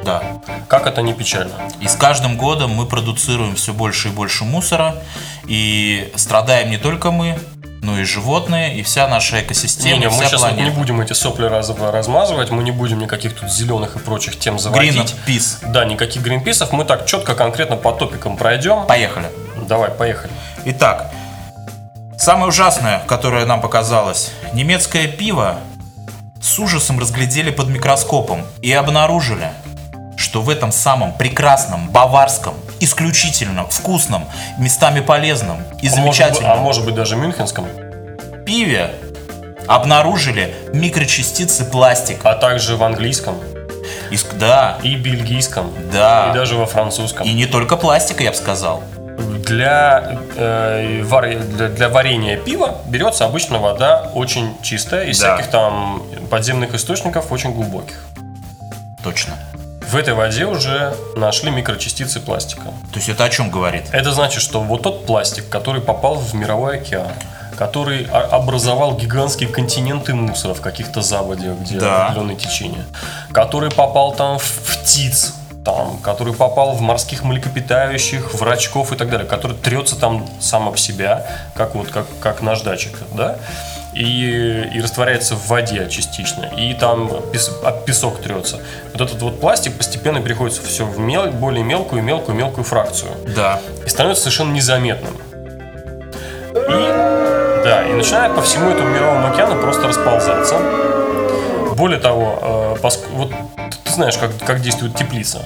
Да. 0.04 0.22
Как 0.68 0.86
это 0.86 1.00
не 1.00 1.14
печально. 1.14 1.54
И 1.80 1.88
с 1.88 1.94
каждым 1.94 2.36
годом 2.36 2.72
мы 2.72 2.84
продуцируем 2.84 3.54
все 3.54 3.72
больше 3.72 4.08
и 4.08 4.10
больше 4.10 4.44
мусора, 4.44 4.96
и 5.46 6.12
страдаем 6.14 6.68
не 6.68 6.76
только 6.76 7.10
мы, 7.10 7.38
но 7.86 8.00
и 8.00 8.04
животные, 8.04 8.76
и 8.76 8.82
вся 8.82 9.06
наша 9.06 9.42
экосистема, 9.42 9.94
Не, 9.94 9.98
не, 10.00 10.08
мы 10.08 10.24
сейчас 10.24 10.42
вот 10.42 10.56
не 10.56 10.70
будем 10.70 11.00
эти 11.00 11.12
сопли 11.12 11.44
раз, 11.46 11.70
размазывать, 11.70 12.50
мы 12.50 12.64
не 12.64 12.72
будем 12.72 12.98
никаких 12.98 13.38
тут 13.38 13.48
зеленых 13.48 13.94
и 13.94 14.00
прочих 14.00 14.38
тем 14.40 14.58
заводить. 14.58 15.14
Greenpeace. 15.26 15.70
Да, 15.70 15.84
никаких 15.84 16.20
гринписов. 16.22 16.72
Мы 16.72 16.84
так 16.84 17.06
четко, 17.06 17.36
конкретно 17.36 17.76
по 17.76 17.92
топикам 17.92 18.36
пройдем. 18.36 18.86
Поехали. 18.86 19.30
Давай, 19.68 19.90
поехали. 19.92 20.32
Итак, 20.64 21.12
самое 22.18 22.48
ужасное, 22.48 23.02
которое 23.06 23.46
нам 23.46 23.60
показалось, 23.60 24.32
немецкое 24.52 25.06
пиво 25.06 25.58
с 26.42 26.58
ужасом 26.58 26.98
разглядели 26.98 27.52
под 27.52 27.68
микроскопом 27.68 28.44
и 28.62 28.72
обнаружили, 28.72 29.52
что 30.16 30.42
в 30.42 30.50
этом 30.50 30.72
самом 30.72 31.12
прекрасном, 31.12 31.88
баварском, 31.88 32.54
исключительно 32.80 33.64
вкусном, 33.66 34.24
местами 34.58 35.00
полезном 35.00 35.58
и 35.82 35.88
А 35.88 35.90
замечательном 35.90 36.52
а 36.52 36.56
может 36.56 36.84
быть 36.84 36.94
даже 36.94 37.16
мюнхенском, 37.16 37.66
пиве 38.44 38.90
обнаружили 39.66 40.54
микрочастицы 40.72 41.64
пластика. 41.64 42.30
а 42.30 42.34
также 42.36 42.76
в 42.76 42.82
английском 42.84 43.36
Иск- 44.10 44.36
Да, 44.38 44.78
и 44.82 44.94
бельгийском, 44.96 45.72
Да. 45.92 46.30
и 46.30 46.34
даже 46.34 46.56
во 46.56 46.66
французском. 46.66 47.26
и 47.26 47.32
не 47.32 47.46
только 47.46 47.76
пластика, 47.76 48.22
я 48.22 48.30
бы 48.30 48.36
сказал. 48.36 48.82
Для, 49.44 50.18
э, 50.36 51.02
вар- 51.04 51.38
для, 51.38 51.68
для 51.68 51.88
варенья 51.88 52.36
пива 52.36 52.78
берется 52.86 53.24
обычно 53.24 53.58
вода 53.58 54.10
очень 54.14 54.56
чистая, 54.62 55.04
из 55.06 55.20
Да. 55.20 55.34
всяких 55.36 55.50
там 55.50 56.02
подземных 56.30 56.74
источников 56.74 57.30
очень 57.32 57.52
глубоких. 57.52 58.04
Точно. 59.02 59.34
В 59.86 59.94
этой 59.96 60.14
воде 60.14 60.46
уже 60.46 60.94
нашли 61.14 61.50
микрочастицы 61.50 62.20
пластика. 62.20 62.62
То 62.92 62.96
есть 62.96 63.08
это 63.08 63.24
о 63.24 63.28
чем 63.28 63.50
говорит? 63.50 63.84
Это 63.92 64.12
значит, 64.12 64.42
что 64.42 64.60
вот 64.60 64.82
тот 64.82 65.06
пластик, 65.06 65.48
который 65.48 65.80
попал 65.80 66.16
в 66.16 66.34
мировой 66.34 66.78
океан, 66.78 67.12
который 67.56 68.04
образовал 68.04 68.96
гигантские 68.96 69.48
континенты 69.48 70.12
мусора 70.14 70.54
в 70.54 70.60
каких-то 70.60 71.02
заводях, 71.02 71.56
где 71.60 71.78
Да. 71.78 72.06
определенное 72.06 72.36
течение, 72.36 72.84
который 73.32 73.70
попал 73.70 74.12
там 74.12 74.38
в 74.38 74.42
в 74.66 74.82
птиц, 74.82 75.34
там, 75.64 75.98
который 75.98 76.32
попал 76.32 76.72
в 76.72 76.80
морских 76.80 77.24
млекопитающих, 77.24 78.34
в 78.34 78.42
рачков 78.42 78.92
и 78.92 78.96
так 78.96 79.10
далее, 79.10 79.26
который 79.26 79.56
трется 79.56 79.96
там 79.96 80.26
сам 80.40 80.68
об 80.68 80.76
себя, 80.78 81.26
как 81.54 81.74
вот 81.74 81.88
как, 81.90 82.06
как 82.20 82.40
наждачек, 82.42 82.92
да, 83.12 83.36
и, 83.96 84.68
и 84.74 84.80
растворяется 84.80 85.34
в 85.36 85.48
воде 85.48 85.88
частично, 85.88 86.44
и 86.56 86.74
там 86.74 87.08
пес- 87.32 87.50
об 87.64 87.84
песок 87.84 88.20
трется. 88.20 88.60
Вот 88.92 89.00
этот 89.00 89.22
вот 89.22 89.40
пластик 89.40 89.76
постепенно 89.76 90.20
переходит 90.20 90.54
все 90.56 90.84
в 90.84 90.98
мел, 90.98 91.26
более 91.30 91.64
мелкую, 91.64 92.02
мелкую, 92.02 92.36
мелкую 92.36 92.64
фракцию 92.64 93.12
Да. 93.34 93.60
и 93.84 93.88
становится 93.88 94.24
совершенно 94.24 94.52
незаметным. 94.52 95.14
И, 96.54 97.62
да, 97.64 97.86
и 97.88 97.92
начинает 97.92 98.34
по 98.34 98.42
всему 98.42 98.70
этому 98.70 98.90
мировому 98.90 99.28
океану 99.32 99.60
просто 99.60 99.88
расползаться. 99.88 100.56
Более 101.76 101.98
того, 101.98 102.38
э, 102.78 102.82
поск- 102.82 103.06
вот 103.12 103.30
ты- 103.30 103.76
ты 103.84 103.92
знаешь, 103.92 104.16
как, 104.16 104.30
как 104.46 104.60
действует 104.60 104.94
теплица, 104.96 105.40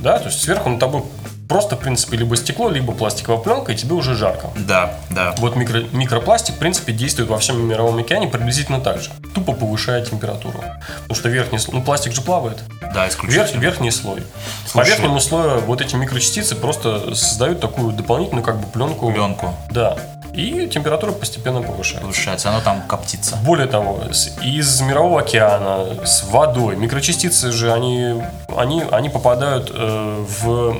да, 0.00 0.18
то 0.18 0.26
есть 0.26 0.42
сверху 0.42 0.68
на 0.68 0.78
тобой 0.78 1.02
просто, 1.48 1.76
в 1.76 1.80
принципе, 1.80 2.16
либо 2.16 2.36
стекло, 2.36 2.68
либо 2.70 2.92
пластиковая 2.92 3.40
пленка, 3.40 3.72
и 3.72 3.76
тебе 3.76 3.94
уже 3.94 4.14
жарко. 4.14 4.48
Да, 4.56 4.94
да. 5.10 5.34
Вот 5.38 5.56
микро, 5.56 5.82
микропластик, 5.92 6.54
в 6.56 6.58
принципе, 6.58 6.92
действует 6.92 7.28
во 7.28 7.38
всем 7.38 7.64
мировом 7.66 7.98
океане 7.98 8.28
приблизительно 8.28 8.80
так 8.80 9.00
же, 9.00 9.10
тупо 9.34 9.52
повышая 9.52 10.04
температуру. 10.04 10.60
Потому 11.02 11.14
что 11.14 11.28
верхний 11.28 11.58
слой, 11.58 11.78
ну 11.78 11.82
пластик 11.84 12.12
же 12.12 12.20
плавает, 12.22 12.58
Да, 12.94 13.04
Верх- 13.06 13.10
исключительно. 13.10 13.60
верхний 13.60 13.90
слой. 13.90 14.22
По 14.64 14.68
Слушай. 14.70 14.88
верхнему 14.90 15.20
слою 15.20 15.60
вот 15.60 15.80
эти 15.80 15.96
микрочастицы 15.96 16.54
просто 16.54 17.14
создают 17.14 17.60
такую 17.60 17.92
дополнительную 17.92 18.44
как 18.44 18.58
бы 18.60 18.66
пленку. 18.68 19.10
Пленку 19.12 19.54
Да. 19.70 19.96
И 20.36 20.68
температура 20.68 21.12
постепенно 21.12 21.62
повышается. 21.62 22.02
повышается, 22.02 22.50
оно 22.50 22.60
там 22.60 22.82
коптится. 22.82 23.36
Более 23.36 23.66
того, 23.66 24.02
из 24.42 24.80
мирового 24.82 25.20
океана, 25.20 26.04
с 26.04 26.24
водой, 26.24 26.76
микрочастицы 26.76 27.52
же, 27.52 27.72
они, 27.72 28.22
они, 28.54 28.84
они 28.90 29.08
попадают 29.08 29.70
э, 29.74 30.24
в, 30.28 30.76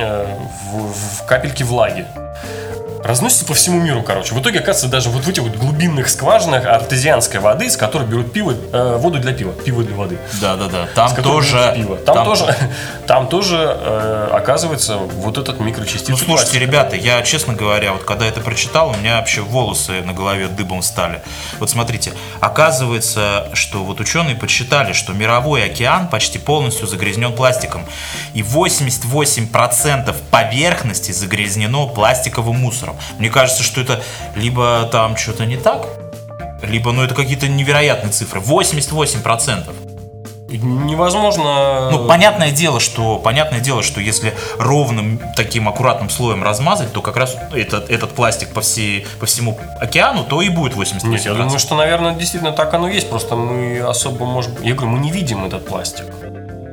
э, 0.00 0.38
в, 0.72 1.20
в 1.22 1.26
капельки 1.26 1.62
влаги. 1.62 2.04
Разносятся 3.06 3.44
по 3.44 3.54
всему 3.54 3.80
миру, 3.80 4.02
короче. 4.02 4.34
В 4.34 4.40
итоге, 4.40 4.58
оказывается, 4.58 4.88
даже 4.88 5.10
вот 5.10 5.24
в 5.24 5.28
этих 5.28 5.42
вот 5.42 5.56
глубинных 5.56 6.08
скважинах 6.08 6.66
артезианской 6.66 7.38
воды, 7.38 7.66
из 7.66 7.76
которой 7.76 8.04
берут 8.04 8.32
пиво, 8.32 8.54
э, 8.72 8.96
воду 8.96 9.20
для 9.20 9.32
пива, 9.32 9.52
пиво 9.52 9.84
для 9.84 9.94
воды. 9.94 10.18
Да, 10.40 10.56
да, 10.56 10.66
да. 10.66 10.88
Там 10.94 11.14
тоже. 11.14 11.72
пиво. 11.76 11.96
Там, 11.98 12.24
тоже, 12.24 12.56
там 13.06 13.28
тоже 13.28 13.56
э, 13.58 14.30
оказывается 14.32 14.96
вот 14.96 15.38
этот 15.38 15.60
микрочастица. 15.60 16.10
Ну 16.10 16.16
слушайте, 16.16 16.58
пластика. 16.58 16.58
ребята, 16.58 16.96
я, 16.96 17.22
честно 17.22 17.54
говоря, 17.54 17.92
вот 17.92 18.02
когда 18.02 18.26
это 18.26 18.40
прочитал, 18.40 18.90
у 18.90 18.96
меня 18.96 19.18
вообще 19.18 19.40
волосы 19.40 20.02
на 20.02 20.12
голове 20.12 20.48
дыбом 20.48 20.82
стали. 20.82 21.22
Вот 21.60 21.70
смотрите, 21.70 22.12
оказывается, 22.40 23.50
что 23.52 23.84
вот 23.84 24.00
ученые 24.00 24.34
подсчитали, 24.34 24.92
что 24.92 25.12
мировой 25.12 25.64
океан 25.64 26.08
почти 26.08 26.38
полностью 26.38 26.88
загрязнен 26.88 27.32
пластиком. 27.32 27.86
И 28.34 28.42
88% 28.42 30.14
поверхности 30.32 31.12
загрязнено 31.12 31.86
пластиковым 31.86 32.56
мусором. 32.56 32.95
Мне 33.18 33.30
кажется, 33.30 33.62
что 33.62 33.80
это 33.80 34.02
либо 34.34 34.88
там 34.90 35.16
что-то 35.16 35.46
не 35.46 35.56
так, 35.56 35.86
либо, 36.62 36.92
ну, 36.92 37.02
это 37.02 37.14
какие-то 37.14 37.48
невероятные 37.48 38.12
цифры. 38.12 38.40
88%. 38.40 39.74
Невозможно... 40.48 41.90
Ну, 41.90 42.06
понятное 42.06 42.52
дело, 42.52 42.78
что, 42.78 43.18
понятное 43.18 43.60
дело, 43.60 43.82
что 43.82 44.00
если 44.00 44.34
ровным 44.58 45.20
таким 45.34 45.68
аккуратным 45.68 46.08
слоем 46.08 46.42
размазать, 46.42 46.92
то 46.92 47.02
как 47.02 47.16
раз 47.16 47.36
этот, 47.52 47.90
этот 47.90 48.12
пластик 48.12 48.50
по, 48.50 48.60
всей, 48.60 49.06
по 49.18 49.26
всему 49.26 49.58
океану, 49.80 50.24
то 50.24 50.40
и 50.42 50.48
будет 50.48 50.74
88%. 50.74 51.08
Нет, 51.08 51.24
я 51.24 51.34
думаю, 51.34 51.58
что, 51.58 51.74
наверное, 51.74 52.14
действительно 52.14 52.52
так 52.52 52.72
оно 52.74 52.88
есть. 52.88 53.10
Просто 53.10 53.34
мы 53.34 53.80
особо, 53.80 54.24
может... 54.24 54.64
Я 54.64 54.74
говорю, 54.74 54.92
мы 54.92 54.98
не 55.00 55.10
видим 55.10 55.44
этот 55.44 55.66
пластик. 55.66 56.04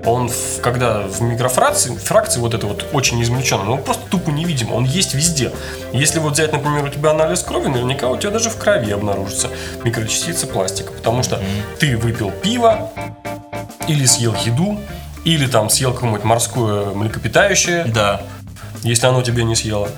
Он, 0.06 0.30
в, 0.30 0.62
когда 0.62 1.02
в 1.02 1.22
микрофракции, 1.22 1.96
фракции 1.96 2.40
вот 2.40 2.54
это 2.54 2.68
вот 2.68 2.86
очень 2.92 3.22
измельченный, 3.24 3.64
мы 3.64 3.78
просто 3.78 4.04
тупо 4.10 4.30
не 4.32 4.44
видим. 4.46 4.74
Он 4.74 4.84
есть 4.84 5.14
везде. 5.14 5.52
Если 5.94 6.20
вот 6.20 6.34
взять, 6.34 6.52
например, 6.52 6.84
у 6.84 6.90
тебя 6.90 7.12
анализ 7.12 7.42
крови, 7.42 7.68
наверняка 7.68 8.10
у 8.10 8.18
тебя 8.18 8.32
даже 8.32 8.50
в 8.50 8.58
крови 8.58 8.92
обнаружатся 8.92 9.50
микрочастицы 9.84 10.48
пластика. 10.48 10.92
Потому 10.92 11.24
что 11.24 11.38
mm-hmm. 11.38 11.78
ты 11.80 11.98
выпил 11.98 12.32
пиво, 12.32 12.92
или 13.88 14.06
съел 14.06 14.36
еду, 14.46 14.80
или 15.26 15.48
там 15.48 15.70
съел 15.70 15.94
какое-нибудь 15.94 16.24
морское 16.24 16.86
млекопитающее. 16.86 17.86
Да. 17.86 18.22
Если 18.84 19.08
оно 19.08 19.22
тебя 19.22 19.44
не 19.44 19.56
съело. 19.56 19.90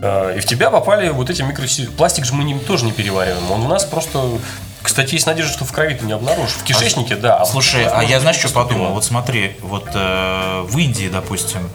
Э, 0.00 0.36
и 0.36 0.40
в 0.40 0.44
тебя 0.44 0.70
попали 0.70 1.08
вот 1.08 1.30
эти 1.30 1.42
микрочастицы. 1.42 1.90
Пластик 1.90 2.24
же 2.24 2.34
мы 2.34 2.44
не, 2.44 2.58
тоже 2.58 2.84
не 2.84 2.92
перевариваем. 2.92 3.50
Он 3.50 3.62
у 3.62 3.68
нас 3.68 3.84
просто 3.84 4.38
кстати, 4.82 5.14
есть 5.14 5.26
надежда, 5.26 5.52
что 5.52 5.64
в 5.64 5.72
крови 5.72 5.94
ты 5.94 6.04
не 6.04 6.12
обнаружишь. 6.12 6.52
В 6.54 6.64
кишечнике, 6.64 7.14
а, 7.14 7.18
да. 7.18 7.44
Слушай, 7.44 7.86
а 7.86 8.02
я 8.02 8.20
знаешь, 8.20 8.36
что 8.36 8.48
подумал? 8.48 8.92
Вот 8.92 9.04
смотри, 9.04 9.56
вот 9.62 9.88
э, 9.94 10.62
в 10.62 10.78
Индии, 10.78 11.08
допустим, 11.08 11.68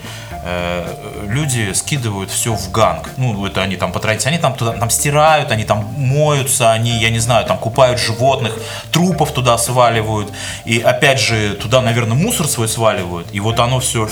люди 1.27 1.73
скидывают 1.73 2.29
все 2.29 2.53
в 2.53 2.71
ганг. 2.71 3.09
Ну, 3.17 3.45
это 3.45 3.61
они 3.61 3.75
там 3.75 3.91
по 3.91 3.99
традиции. 3.99 4.29
Они 4.29 4.37
там, 4.37 4.55
туда, 4.55 4.73
там 4.73 4.89
стирают, 4.89 5.51
они 5.51 5.63
там 5.63 5.85
моются, 5.97 6.71
они, 6.71 6.91
я 6.91 7.09
не 7.09 7.19
знаю, 7.19 7.45
там 7.45 7.57
купают 7.57 7.99
животных, 7.99 8.53
трупов 8.91 9.31
туда 9.31 9.57
сваливают. 9.57 10.31
И 10.65 10.79
опять 10.79 11.19
же, 11.19 11.53
туда, 11.53 11.81
наверное, 11.81 12.17
мусор 12.17 12.47
свой 12.47 12.67
сваливают. 12.67 13.27
И 13.31 13.39
вот 13.39 13.59
оно 13.59 13.79
все 13.79 14.07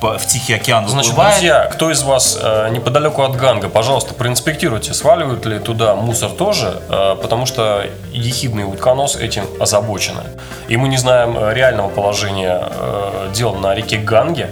в 0.00 0.26
Тихий 0.26 0.54
океан 0.54 0.88
Значит, 0.88 1.14
друзья, 1.14 1.64
кто 1.72 1.90
из 1.90 2.02
вас 2.02 2.38
э, 2.40 2.68
неподалеку 2.70 3.22
от 3.22 3.36
ганга, 3.36 3.68
пожалуйста, 3.68 4.14
проинспектируйте, 4.14 4.94
сваливают 4.94 5.46
ли 5.46 5.58
туда 5.58 5.94
мусор 5.94 6.30
тоже, 6.30 6.80
э, 6.88 7.16
потому 7.20 7.46
что 7.46 7.86
ехидный 8.12 8.64
утконос 8.64 9.16
этим 9.16 9.44
озабочены. 9.60 10.22
И 10.68 10.76
мы 10.76 10.88
не 10.88 10.96
знаем 10.96 11.36
э, 11.36 11.54
реального 11.54 11.88
положения 11.88 12.60
э, 12.62 13.30
дел 13.34 13.54
на 13.54 13.74
реке 13.74 13.98
Ганге. 13.98 14.50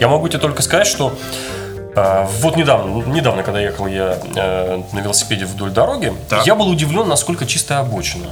Я 0.00 0.08
могу 0.08 0.28
тебе 0.28 0.38
только 0.38 0.62
сказать, 0.62 0.86
что 0.86 1.12
э, 1.96 2.26
вот 2.40 2.56
недавно, 2.56 3.02
недавно, 3.06 3.42
когда 3.42 3.60
ехал 3.60 3.86
я 3.86 4.18
э, 4.36 4.82
на 4.92 4.98
велосипеде 5.00 5.44
вдоль 5.44 5.70
дороги, 5.70 6.12
так. 6.28 6.46
я 6.46 6.54
был 6.54 6.68
удивлен, 6.68 7.08
насколько 7.08 7.46
чистая 7.46 7.80
обочина. 7.80 8.28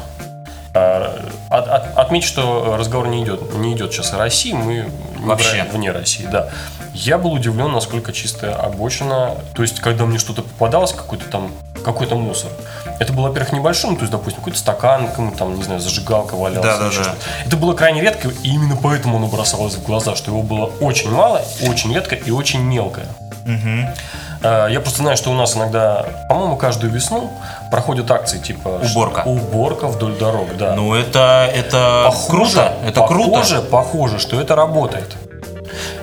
Э, 0.75 1.19
от, 1.51 1.69
от, 1.69 1.99
отметь, 1.99 2.25
что 2.25 2.77
разговор 2.79 3.09
не 3.09 3.25
идет, 3.25 3.55
не 3.57 3.73
идет 3.73 3.93
сейчас 3.93 4.13
о 4.13 4.19
России, 4.19 4.53
мы 4.53 4.89
вообще 5.19 5.67
вне 5.73 5.91
России, 5.91 6.29
да. 6.31 6.51
Я 6.95 7.19
был 7.19 7.33
удивлен, 7.33 7.73
насколько 7.73 8.13
чистая 8.13 8.55
обочина. 8.55 9.35
То 9.55 9.63
есть, 9.63 9.81
когда 9.81 10.07
мне 10.07 10.19
что-то 10.19 10.43
попадалось, 10.43 10.93
какой-то 10.93 11.27
там 11.27 11.51
какой-то 11.87 12.17
мусор. 12.17 12.51
Это 12.99 13.13
было, 13.13 13.29
во-первых, 13.29 13.53
небольшим, 13.53 13.95
то 13.95 14.03
есть, 14.03 14.13
допустим, 14.13 14.41
какой-то 14.41 14.59
стакан, 14.59 15.09
там, 15.39 15.57
не 15.57 15.63
знаю, 15.63 15.81
зажигалка 15.81 16.35
валялась. 16.35 16.67
Да, 16.67 16.79
да, 16.79 16.91
да. 16.91 17.15
Это 17.47 17.57
было 17.57 17.75
крайне 17.75 18.03
редко, 18.03 18.29
и 18.29 18.49
именно 18.51 18.77
поэтому 18.77 19.17
оно 19.17 19.29
бросалось 19.29 19.75
в 19.75 19.85
глаза, 19.85 20.17
что 20.17 20.31
его 20.33 20.43
было 20.43 20.67
очень 20.81 21.11
мало, 21.11 21.43
очень 21.67 21.95
редко 21.95 22.17
и 22.17 22.31
очень 22.31 22.61
мелкое. 22.61 23.07
Угу. 23.45 23.95
Я 24.43 24.81
просто 24.81 24.99
знаю, 25.03 25.17
что 25.17 25.31
у 25.31 25.35
нас 25.35 25.57
иногда, 25.57 26.05
по-моему, 26.29 26.57
каждую 26.57 26.93
весну 26.93 27.31
проходят 27.71 28.11
акции 28.11 28.39
типа 28.39 28.69
уборка, 28.69 29.23
что, 29.23 29.31
уборка 29.31 29.89
вдоль 29.89 30.17
дорог, 30.19 30.57
да. 30.57 30.75
Ну 30.75 30.95
это 30.95 31.51
это 31.55 32.05
похоже, 32.07 32.29
круто, 32.29 32.73
это 32.85 33.01
похоже, 33.01 33.23
круто. 33.23 33.31
Похоже, 33.31 33.63
похоже, 33.63 34.19
что 34.19 34.41
это 34.41 34.55
работает. 34.55 35.17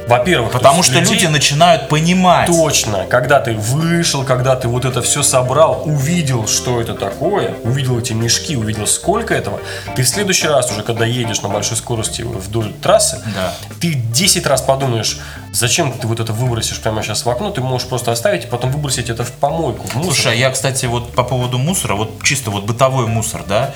Во-первых, 0.07 0.51
потому 0.51 0.83
что 0.83 0.99
людей... 0.99 1.13
люди 1.13 1.25
начинают 1.27 1.89
понимать. 1.89 2.47
Точно, 2.47 3.05
когда 3.09 3.39
ты 3.39 3.53
вышел, 3.53 4.23
когда 4.23 4.55
ты 4.55 4.67
вот 4.67 4.85
это 4.85 5.01
все 5.01 5.23
собрал, 5.23 5.83
увидел, 5.85 6.47
что 6.47 6.81
это 6.81 6.93
такое, 6.93 7.55
увидел 7.63 7.99
эти 7.99 8.13
мешки, 8.13 8.55
увидел 8.55 8.87
сколько 8.87 9.33
этого, 9.33 9.59
ты 9.95 10.03
в 10.03 10.07
следующий 10.07 10.47
раз 10.47 10.71
уже, 10.71 10.83
когда 10.83 11.05
едешь 11.05 11.41
на 11.41 11.49
большой 11.49 11.77
скорости 11.77 12.21
вдоль 12.21 12.73
трассы, 12.73 13.21
да. 13.33 13.53
ты 13.79 13.93
10 13.93 14.45
раз 14.45 14.61
подумаешь, 14.61 15.19
зачем 15.53 15.93
ты 15.93 16.07
вот 16.07 16.19
это 16.19 16.33
выбросишь 16.33 16.81
прямо 16.81 17.01
сейчас 17.01 17.25
в 17.25 17.29
окно, 17.29 17.51
ты 17.51 17.61
можешь 17.61 17.87
просто 17.87 18.11
оставить 18.11 18.45
и 18.45 18.47
потом 18.47 18.71
выбросить 18.71 19.09
это 19.09 19.23
в 19.23 19.31
помойку. 19.31 19.87
В 19.87 19.91
Слушай, 19.91 20.33
а 20.33 20.35
я, 20.35 20.49
кстати, 20.49 20.85
вот 20.87 21.13
по 21.13 21.23
поводу 21.23 21.57
мусора, 21.57 21.95
вот 21.95 22.21
чисто 22.23 22.51
вот 22.51 22.65
бытовой 22.65 23.07
мусор, 23.07 23.43
да, 23.47 23.73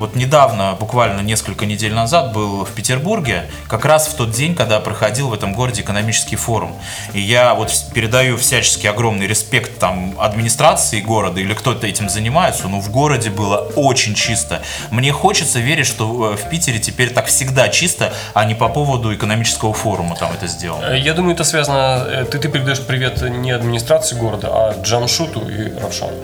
вот 0.00 0.16
недавно, 0.16 0.74
буквально 0.80 1.20
несколько 1.20 1.66
недель 1.66 1.92
назад, 1.92 2.32
был 2.32 2.64
в 2.64 2.70
Петербурге, 2.70 3.50
как 3.68 3.84
раз 3.84 4.08
в 4.08 4.14
тот 4.14 4.30
день, 4.30 4.54
когда 4.54 4.80
проходил 4.80 5.28
в 5.28 5.34
этом 5.34 5.52
городе 5.52 5.82
экономический 5.82 6.36
форум. 6.36 6.74
И 7.12 7.20
я 7.20 7.54
вот 7.54 7.70
передаю 7.92 8.38
всячески 8.38 8.86
огромный 8.86 9.26
респект 9.26 9.78
там 9.78 10.14
администрации 10.18 11.02
города 11.02 11.38
или 11.38 11.52
кто-то 11.52 11.86
этим 11.86 12.08
занимается, 12.08 12.66
но 12.66 12.80
в 12.80 12.90
городе 12.90 13.28
было 13.28 13.56
очень 13.76 14.14
чисто. 14.14 14.62
Мне 14.90 15.12
хочется 15.12 15.58
верить, 15.60 15.86
что 15.86 16.32
э, 16.32 16.36
в 16.36 16.48
Питере 16.48 16.78
теперь 16.78 17.10
так 17.10 17.26
всегда 17.26 17.68
чисто, 17.68 18.14
а 18.32 18.46
не 18.46 18.54
по 18.54 18.70
поводу 18.70 19.14
экономического 19.14 19.74
форума 19.74 20.16
там 20.16 20.32
это 20.32 20.46
сделано. 20.46 20.94
Э, 20.94 20.98
я 20.98 21.12
думаю, 21.20 21.34
это 21.34 21.44
связано... 21.44 22.06
Э, 22.08 22.24
ты, 22.24 22.38
ты 22.38 22.48
передаешь 22.48 22.80
привет 22.80 23.22
не 23.22 23.50
администрации 23.52 24.16
города, 24.16 24.48
а 24.50 24.82
Джамшуту 24.82 25.48
и 25.48 25.78
Равшану. 25.78 26.16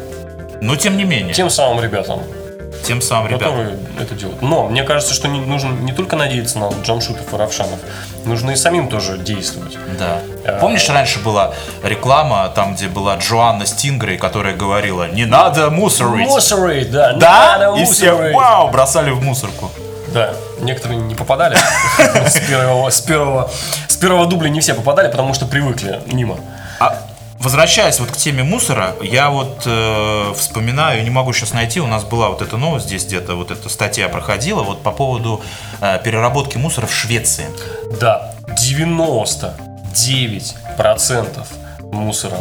Но 0.60 0.76
тем 0.76 0.96
не 0.96 1.04
менее. 1.04 1.34
Тем 1.34 1.50
самым 1.50 1.82
ребятам 1.82 2.22
тем 2.86 3.00
самым 3.02 3.28
ребятам. 3.28 3.50
Которые 3.50 3.76
это 3.98 4.14
делают. 4.14 4.42
Но 4.42 4.68
мне 4.68 4.84
кажется, 4.84 5.12
что 5.12 5.28
не, 5.28 5.40
нужно 5.40 5.70
не 5.70 5.92
только 5.92 6.16
надеяться 6.16 6.58
на 6.58 6.70
джамшутов 6.82 7.32
и 7.32 7.36
равшанов, 7.36 7.78
нужно 8.24 8.52
и 8.52 8.56
самим 8.56 8.88
тоже 8.88 9.18
действовать. 9.18 9.76
Да. 9.98 10.20
А, 10.44 10.58
Помнишь, 10.60 10.88
раньше 10.88 11.18
была 11.18 11.52
реклама, 11.82 12.50
там, 12.54 12.74
где 12.74 12.88
была 12.88 13.16
Джоанна 13.16 13.66
Стингрей, 13.66 14.18
которая 14.18 14.54
говорила, 14.54 15.08
не 15.08 15.24
надо 15.24 15.70
мусорить. 15.70 16.28
Мусорить, 16.28 16.90
да. 16.90 17.14
Да? 17.14 17.58
Надо 17.58 17.80
и 17.80 17.84
все, 17.84 18.32
вау, 18.32 18.68
бросали 18.70 19.10
в 19.10 19.22
мусорку. 19.22 19.70
Да, 20.16 20.32
некоторые 20.60 20.98
не 20.98 21.14
попадали 21.14 21.58
с 22.26 22.40
первого, 22.40 22.88
с 22.88 23.02
первого, 23.02 23.50
с 23.86 23.96
первого 23.96 24.24
дубля 24.24 24.48
не 24.48 24.60
все 24.60 24.72
попадали, 24.72 25.10
потому 25.10 25.34
что 25.34 25.44
привыкли 25.44 26.00
мимо. 26.06 26.38
А 26.80 26.96
Возвращаясь 27.38 28.00
вот 28.00 28.10
к 28.10 28.16
теме 28.16 28.42
мусора, 28.42 28.94
я 29.02 29.28
вот 29.28 29.64
э, 29.66 30.32
вспоминаю, 30.34 31.04
не 31.04 31.10
могу 31.10 31.34
сейчас 31.34 31.52
найти, 31.52 31.80
у 31.80 31.86
нас 31.86 32.02
была 32.02 32.30
вот 32.30 32.40
эта 32.40 32.56
новость 32.56 32.86
здесь 32.86 33.04
где-то, 33.04 33.34
вот 33.34 33.50
эта 33.50 33.68
статья 33.68 34.08
проходила, 34.08 34.62
вот 34.62 34.82
по 34.82 34.90
поводу 34.90 35.42
э, 35.82 36.00
переработки 36.02 36.56
мусора 36.56 36.86
в 36.86 36.94
Швеции. 36.94 37.44
Да, 38.00 38.32
99% 38.48 41.46
мусора 41.92 42.38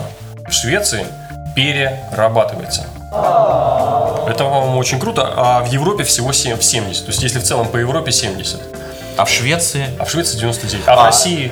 в 0.47 0.53
Швеции 0.53 1.05
перерабатывается. 1.57 2.85
Это, 4.27 4.43
по-моему, 4.43 4.77
очень 4.77 4.99
круто, 4.99 5.33
а 5.35 5.61
в 5.61 5.71
Европе 5.71 6.03
всего 6.03 6.33
7, 6.33 6.57
в 6.57 6.63
70, 6.63 7.05
то 7.05 7.11
есть 7.11 7.23
если 7.23 7.39
в 7.39 7.43
целом 7.43 7.67
по 7.67 7.77
Европе 7.77 8.11
70. 8.11 8.61
А 9.17 9.25
в 9.25 9.29
Швеции? 9.29 9.87
А 9.99 10.05
в 10.05 10.09
Швеции 10.09 10.37
99. 10.37 10.87
А, 10.87 10.93
а 10.93 11.01
в 11.01 11.05
России 11.05 11.51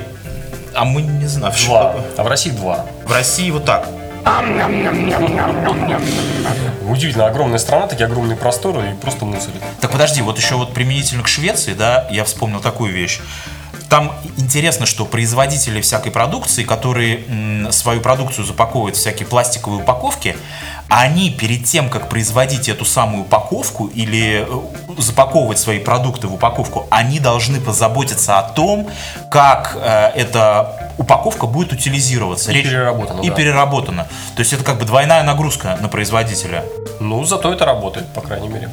а 0.74 0.84
мы 0.84 1.02
не 1.02 1.26
знаем. 1.26 1.54
Два. 1.66 1.94
А 2.16 2.22
в 2.22 2.26
России 2.26 2.50
два. 2.50 2.84
В 3.04 3.12
России 3.12 3.50
вот 3.50 3.64
так. 3.64 3.88
Удивительно, 6.88 7.26
огромная 7.26 7.58
страна, 7.58 7.86
такие 7.86 8.06
огромные 8.06 8.36
просторы 8.36 8.90
и 8.90 8.94
просто 8.94 9.24
мусорит. 9.24 9.62
Так 9.80 9.90
подожди, 9.90 10.22
вот 10.22 10.38
еще 10.38 10.56
вот 10.56 10.72
применительно 10.72 11.22
к 11.22 11.28
Швеции, 11.28 11.74
да, 11.74 12.06
я 12.10 12.24
вспомнил 12.24 12.60
такую 12.60 12.92
вещь. 12.92 13.20
Там 13.88 14.12
интересно, 14.36 14.86
что 14.86 15.04
производители 15.04 15.80
всякой 15.80 16.10
продукции, 16.12 16.64
которые 16.64 17.70
свою 17.70 18.00
продукцию 18.00 18.44
запаковывают 18.44 18.96
в 18.96 18.98
всякие 18.98 19.26
пластиковые 19.26 19.82
упаковки, 19.82 20.36
они 20.88 21.30
перед 21.30 21.64
тем, 21.64 21.88
как 21.88 22.08
производить 22.08 22.68
эту 22.68 22.84
самую 22.84 23.22
упаковку 23.22 23.86
или 23.86 24.46
э, 24.46 25.00
запаковывать 25.00 25.58
свои 25.58 25.78
продукты 25.78 26.28
в 26.28 26.34
упаковку, 26.34 26.86
они 26.90 27.20
должны 27.20 27.60
позаботиться 27.60 28.38
о 28.38 28.42
том, 28.42 28.88
как 29.30 29.76
э, 29.76 30.12
эта 30.14 30.92
упаковка 30.98 31.46
будет 31.46 31.72
утилизироваться. 31.72 32.52
И 32.52 32.54
Речь... 32.54 32.66
переработана. 32.66 33.20
И 33.22 33.28
да. 33.30 33.34
переработана. 33.34 34.06
То 34.36 34.40
есть 34.40 34.52
это 34.52 34.62
как 34.62 34.78
бы 34.78 34.84
двойная 34.84 35.22
нагрузка 35.22 35.78
на 35.80 35.88
производителя. 35.88 36.64
Ну, 37.00 37.24
зато 37.24 37.52
это 37.52 37.64
работает, 37.64 38.06
по 38.12 38.20
крайней 38.20 38.48
мере. 38.48 38.70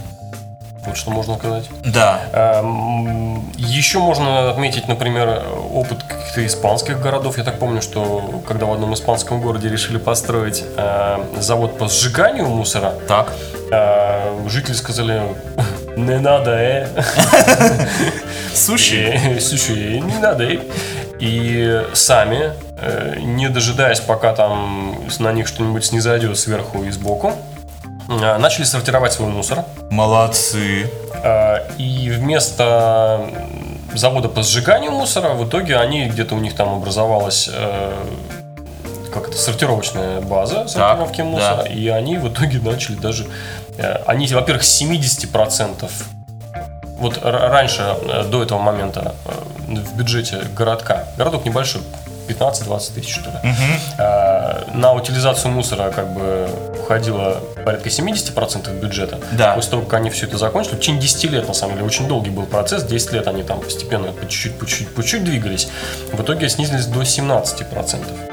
Вот 0.85 0.97
что 0.97 1.11
можно 1.11 1.37
сказать. 1.37 1.69
Да. 1.85 2.21
Эм, 2.33 3.51
еще 3.55 3.99
можно 3.99 4.49
отметить, 4.49 4.87
например, 4.87 5.43
опыт 5.71 6.03
каких-то 6.03 6.45
испанских 6.45 6.99
городов. 6.99 7.37
Я 7.37 7.43
так 7.43 7.59
помню, 7.59 7.81
что 7.81 8.41
когда 8.47 8.65
в 8.65 8.73
одном 8.73 8.93
испанском 8.93 9.41
городе 9.41 9.69
решили 9.69 9.97
построить 9.97 10.63
э, 10.77 11.17
завод 11.39 11.77
по 11.77 11.87
сжиганию 11.87 12.47
мусора, 12.47 12.93
так. 13.07 13.31
Э, 13.71 14.47
жители 14.47 14.73
сказали, 14.73 15.21
не 15.95 16.17
надо, 16.17 16.51
э. 16.51 16.87
Суши. 18.55 19.37
Суши, 19.39 19.99
не 19.99 20.17
надо, 20.17 20.43
э. 20.45 20.59
И 21.19 21.83
сами 21.93 22.53
э, 22.77 23.17
не 23.19 23.47
дожидаясь, 23.49 23.99
пока 23.99 24.33
там 24.33 24.95
на 25.19 25.31
них 25.31 25.47
что-нибудь 25.47 25.85
снизойдет 25.85 26.37
сверху 26.39 26.83
и 26.83 26.89
сбоку, 26.89 27.27
э, 27.29 27.50
начали 28.19 28.63
сортировать 28.65 29.13
свой 29.13 29.29
мусор. 29.29 29.65
Молодцы. 29.89 30.91
Э, 31.23 31.69
И 31.77 32.09
вместо 32.09 33.21
завода 33.93 34.29
по 34.29 34.43
сжиганию 34.43 34.91
мусора, 34.91 35.29
в 35.33 35.47
итоге 35.47 35.77
они 35.77 36.07
где-то 36.07 36.35
у 36.35 36.39
них 36.39 36.55
там 36.55 36.73
образовалась 36.75 37.49
э, 37.51 37.93
как 39.13 39.27
это, 39.27 39.37
сортировочная 39.37 40.21
база 40.21 40.67
сортировки 40.67 41.17
Так, 41.17 41.25
мусора, 41.25 41.63
да. 41.63 41.69
и 41.69 41.87
они 41.89 42.17
в 42.17 42.31
итоге 42.31 42.59
начали 42.59 42.95
даже, 42.95 43.27
э, 43.77 43.95
они, 44.05 44.27
во-первых, 44.27 44.63
с 44.63 44.81
70% 44.81 45.89
вот 46.99 47.19
раньше, 47.23 47.95
э, 48.03 48.23
до 48.29 48.43
этого 48.43 48.59
момента, 48.59 49.15
э, 49.25 49.31
в 49.75 49.97
бюджете 49.97 50.43
городка, 50.55 51.05
городок 51.17 51.45
небольшой, 51.45 51.81
15-20 52.33 52.93
тысяч, 52.93 53.13
что 53.13 53.29
ли, 53.29 53.37
э, 53.97 54.63
на 54.73 54.93
утилизацию 54.93 55.51
мусора 55.51 55.91
как 55.91 56.13
бы 56.13 56.49
уходило 56.79 57.41
порядка 57.65 57.89
70% 57.89 58.79
бюджета. 58.79 59.19
Да. 59.33 59.53
После 59.53 59.71
того, 59.71 59.83
как 59.83 59.95
они 59.95 60.09
все 60.09 60.25
это 60.25 60.37
закончили, 60.37 60.75
в 60.75 60.79
течение 60.79 61.01
10 61.01 61.31
лет, 61.31 61.47
на 61.47 61.53
самом 61.53 61.75
деле, 61.75 61.85
очень 61.85 62.07
долгий 62.07 62.29
был 62.29 62.45
процесс, 62.45 62.83
10 62.83 63.13
лет 63.13 63.27
они 63.27 63.43
там 63.43 63.59
постепенно 63.59 64.11
по 64.11 64.27
чуть-чуть, 64.27 64.57
по 64.57 64.65
чуть-чуть, 64.65 64.95
по 64.95 65.03
чуть 65.03 65.23
двигались. 65.23 65.67
В 66.11 66.21
итоге 66.21 66.49
снизились 66.49 66.85
до 66.85 67.01
17%. 67.01 68.30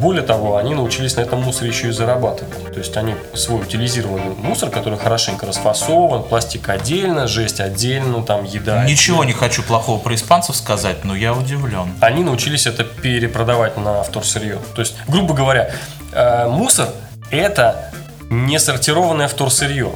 Более 0.00 0.22
того, 0.22 0.56
они 0.56 0.74
научились 0.74 1.16
на 1.16 1.20
этом 1.20 1.42
мусоре 1.42 1.70
еще 1.70 1.88
и 1.88 1.92
зарабатывать. 1.92 2.72
То 2.72 2.78
есть 2.78 2.96
они 2.96 3.14
свой 3.34 3.62
утилизированный 3.62 4.34
мусор, 4.36 4.70
который 4.70 4.98
хорошенько 4.98 5.46
расфасован, 5.46 6.22
пластик 6.22 6.68
отдельно, 6.68 7.26
жесть 7.26 7.60
отдельно, 7.60 8.22
там 8.22 8.44
еда. 8.44 8.84
Ничего 8.84 9.24
не 9.24 9.32
хочу 9.32 9.62
плохого 9.62 9.98
про 9.98 10.14
испанцев 10.14 10.56
сказать, 10.56 11.04
но 11.04 11.14
я 11.14 11.34
удивлен. 11.34 11.92
Они 12.00 12.22
научились 12.22 12.66
это 12.66 12.84
перепродавать 12.84 13.76
на 13.76 14.02
вторсырье. 14.02 14.58
То 14.74 14.80
есть, 14.80 14.94
грубо 15.08 15.34
говоря, 15.34 15.72
э, 16.12 16.48
мусор 16.48 16.88
это 17.30 17.90
не 18.30 18.58
сортированное 18.58 19.28
вторсырье. 19.28 19.92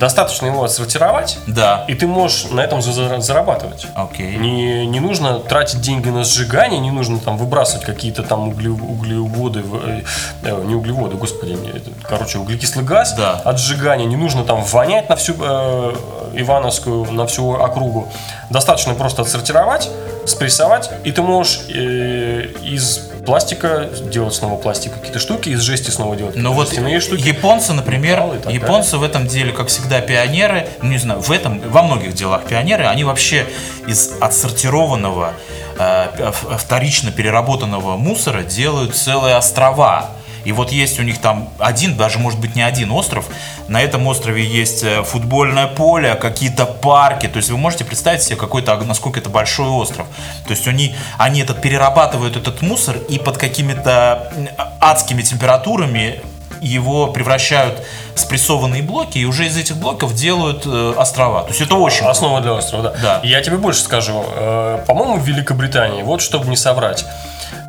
Достаточно 0.00 0.46
его 0.46 0.64
отсортировать, 0.64 1.38
Да. 1.46 1.84
и 1.86 1.94
ты 1.94 2.06
можешь 2.06 2.46
на 2.50 2.60
этом 2.60 2.80
за- 2.80 2.92
за- 2.92 3.20
зарабатывать. 3.20 3.86
Окей. 3.94 4.34
Не, 4.36 4.86
не 4.86 4.98
нужно 4.98 5.38
тратить 5.40 5.82
деньги 5.82 6.08
на 6.08 6.24
сжигание, 6.24 6.80
не 6.80 6.90
нужно 6.90 7.18
там 7.18 7.36
выбрасывать 7.36 7.84
какие-то 7.84 8.22
там 8.22 8.48
угле- 8.48 8.70
углеводы, 8.70 9.62
э, 9.62 10.00
э, 10.42 10.62
не 10.64 10.74
углеводы, 10.74 11.16
господи, 11.16 11.52
это, 11.74 11.90
короче, 12.08 12.38
углекислый 12.38 12.82
газ 12.82 13.12
Да. 13.14 13.32
от 13.44 13.58
сжигания, 13.60 14.06
не 14.06 14.16
нужно 14.16 14.42
там 14.44 14.62
вонять 14.64 15.10
на 15.10 15.16
всю 15.16 15.34
э, 15.38 15.94
Ивановскую, 16.32 17.12
на 17.12 17.26
всю 17.26 17.50
округу. 17.52 18.08
Достаточно 18.50 18.94
просто 18.94 19.22
отсортировать, 19.22 19.88
спрессовать, 20.26 20.90
и 21.04 21.12
ты 21.12 21.22
можешь 21.22 21.60
э, 21.68 22.46
из 22.64 23.10
пластика 23.24 23.88
делать 24.10 24.34
снова 24.34 24.56
пластик 24.56 24.92
какие-то 24.94 25.20
штуки, 25.20 25.50
из 25.50 25.60
жести 25.60 25.90
снова 25.90 26.16
делать 26.16 26.34
Ну 26.34 26.52
какие-то 26.52 26.82
вот 26.82 27.02
штуки. 27.02 27.28
японцы, 27.28 27.72
например, 27.72 28.24
японцы 28.48 28.96
в 28.96 29.04
этом 29.04 29.26
деле, 29.26 29.52
как 29.52 29.68
всегда, 29.68 30.00
пионеры. 30.00 30.66
Ну, 30.82 30.90
не 30.90 30.98
знаю, 30.98 31.20
в 31.20 31.30
этом, 31.30 31.60
во 31.60 31.82
многих 31.82 32.14
делах 32.14 32.44
пионеры. 32.44 32.86
Они 32.86 33.04
вообще 33.04 33.46
из 33.86 34.10
отсортированного, 34.20 35.34
э, 35.78 36.32
вторично 36.58 37.12
переработанного 37.12 37.96
мусора 37.96 38.42
делают 38.42 38.96
целые 38.96 39.36
острова. 39.36 40.10
И 40.44 40.52
вот 40.52 40.72
есть 40.72 40.98
у 40.98 41.02
них 41.02 41.20
там 41.20 41.48
один, 41.58 41.96
даже 41.96 42.18
может 42.18 42.40
быть 42.40 42.56
не 42.56 42.62
один 42.62 42.90
остров. 42.90 43.26
На 43.68 43.80
этом 43.82 44.06
острове 44.06 44.44
есть 44.44 44.82
э, 44.82 45.02
футбольное 45.02 45.66
поле, 45.66 46.14
какие-то 46.14 46.66
парки. 46.66 47.26
То 47.26 47.38
есть 47.38 47.50
вы 47.50 47.58
можете 47.58 47.84
представить 47.84 48.22
себе, 48.22 48.36
какой-то, 48.36 48.76
насколько 48.76 49.20
это 49.20 49.28
большой 49.28 49.68
остров. 49.68 50.06
То 50.46 50.50
есть 50.52 50.66
они, 50.66 50.94
они 51.18 51.40
этот 51.40 51.60
перерабатывают 51.60 52.36
этот 52.36 52.62
мусор 52.62 52.96
и 53.08 53.18
под 53.18 53.38
какими-то 53.38 54.32
адскими 54.80 55.22
температурами 55.22 56.20
его 56.60 57.06
превращают 57.08 57.82
в 58.14 58.20
спрессованные 58.20 58.82
блоки, 58.82 59.18
и 59.18 59.24
уже 59.24 59.46
из 59.46 59.56
этих 59.56 59.76
блоков 59.76 60.14
делают 60.14 60.66
э, 60.66 60.94
острова. 60.96 61.42
То 61.42 61.48
есть 61.48 61.60
это 61.60 61.74
очень 61.74 62.06
Основа 62.06 62.40
для 62.40 62.52
острова, 62.52 62.82
да. 62.82 62.94
Да. 63.02 63.20
Я 63.22 63.40
тебе 63.40 63.56
больше 63.56 63.80
скажу. 63.80 64.24
Э, 64.34 64.84
По-моему, 64.86 65.16
в 65.16 65.26
Великобритании, 65.26 66.02
вот 66.02 66.20
чтобы 66.20 66.48
не 66.48 66.56
соврать, 66.56 67.04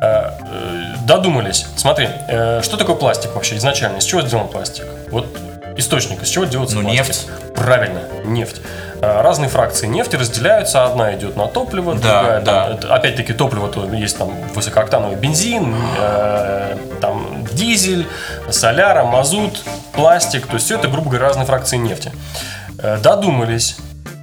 э, 0.00 0.30
додумались. 1.06 1.66
Смотри, 1.76 2.08
э, 2.28 2.60
что 2.62 2.76
такое 2.76 2.96
пластик 2.96 3.34
вообще 3.34 3.56
изначально? 3.56 3.98
Из 3.98 4.04
чего 4.04 4.22
сделан 4.22 4.48
пластик? 4.48 4.84
Вот 5.10 5.26
источник, 5.76 6.22
из 6.22 6.28
чего 6.28 6.44
делается 6.44 6.76
Ну, 6.76 6.82
пластик? 6.82 7.06
нефть. 7.06 7.26
Правильно, 7.54 8.00
нефть. 8.24 8.60
Э, 9.00 9.20
Разные 9.22 9.48
фракции 9.48 9.86
нефти 9.86 10.16
разделяются. 10.16 10.84
Одна 10.84 11.14
идет 11.14 11.36
на 11.36 11.46
топливо, 11.46 11.94
Да, 11.94 12.00
другая 12.22 12.40
да. 12.40 12.74
там, 12.76 12.92
опять-таки 12.92 13.32
топливо, 13.32 13.68
то 13.68 13.84
есть 13.92 14.16
там 14.18 14.30
высокооктановый 14.54 15.16
бензин, 15.16 15.74
э, 15.98 16.76
там 17.00 17.46
дизель, 17.52 18.06
соляра, 18.50 19.04
мазут, 19.04 19.62
пластик. 19.92 20.46
То 20.46 20.54
есть 20.54 20.66
все 20.66 20.76
это, 20.78 20.88
грубо 20.88 21.10
говоря, 21.10 21.26
разные 21.28 21.46
фракции 21.46 21.76
нефти. 21.78 22.12
Э, 22.78 22.98
Додумались 22.98 23.76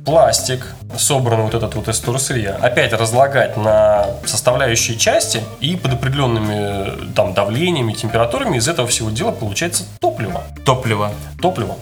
пластик, 0.06 0.66
собранный 0.98 1.46
вот 1.46 1.54
этот 1.54 1.76
вот 1.76 1.88
из 1.88 2.00
вторсырья, 2.00 2.58
опять 2.62 2.94
разлагать 2.94 3.58
на 3.58 4.08
составляющие 4.26 4.98
части 4.98 5.44
и 5.60 5.76
под 5.76 5.94
определенными 5.94 7.14
там 7.14 7.34
давлениями, 7.34 7.94
температурами 7.94 8.58
из 8.58 8.68
этого 8.68 8.88
всего 8.88 9.10
дела 9.10 9.32
получается 9.32 9.84
топливо. 10.00 10.44
топливо. 10.66 11.12
Топливо. 11.42 11.76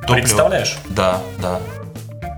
Топливо. 0.00 0.16
Представляешь? 0.16 0.76
Да, 0.88 1.20
да. 1.38 1.60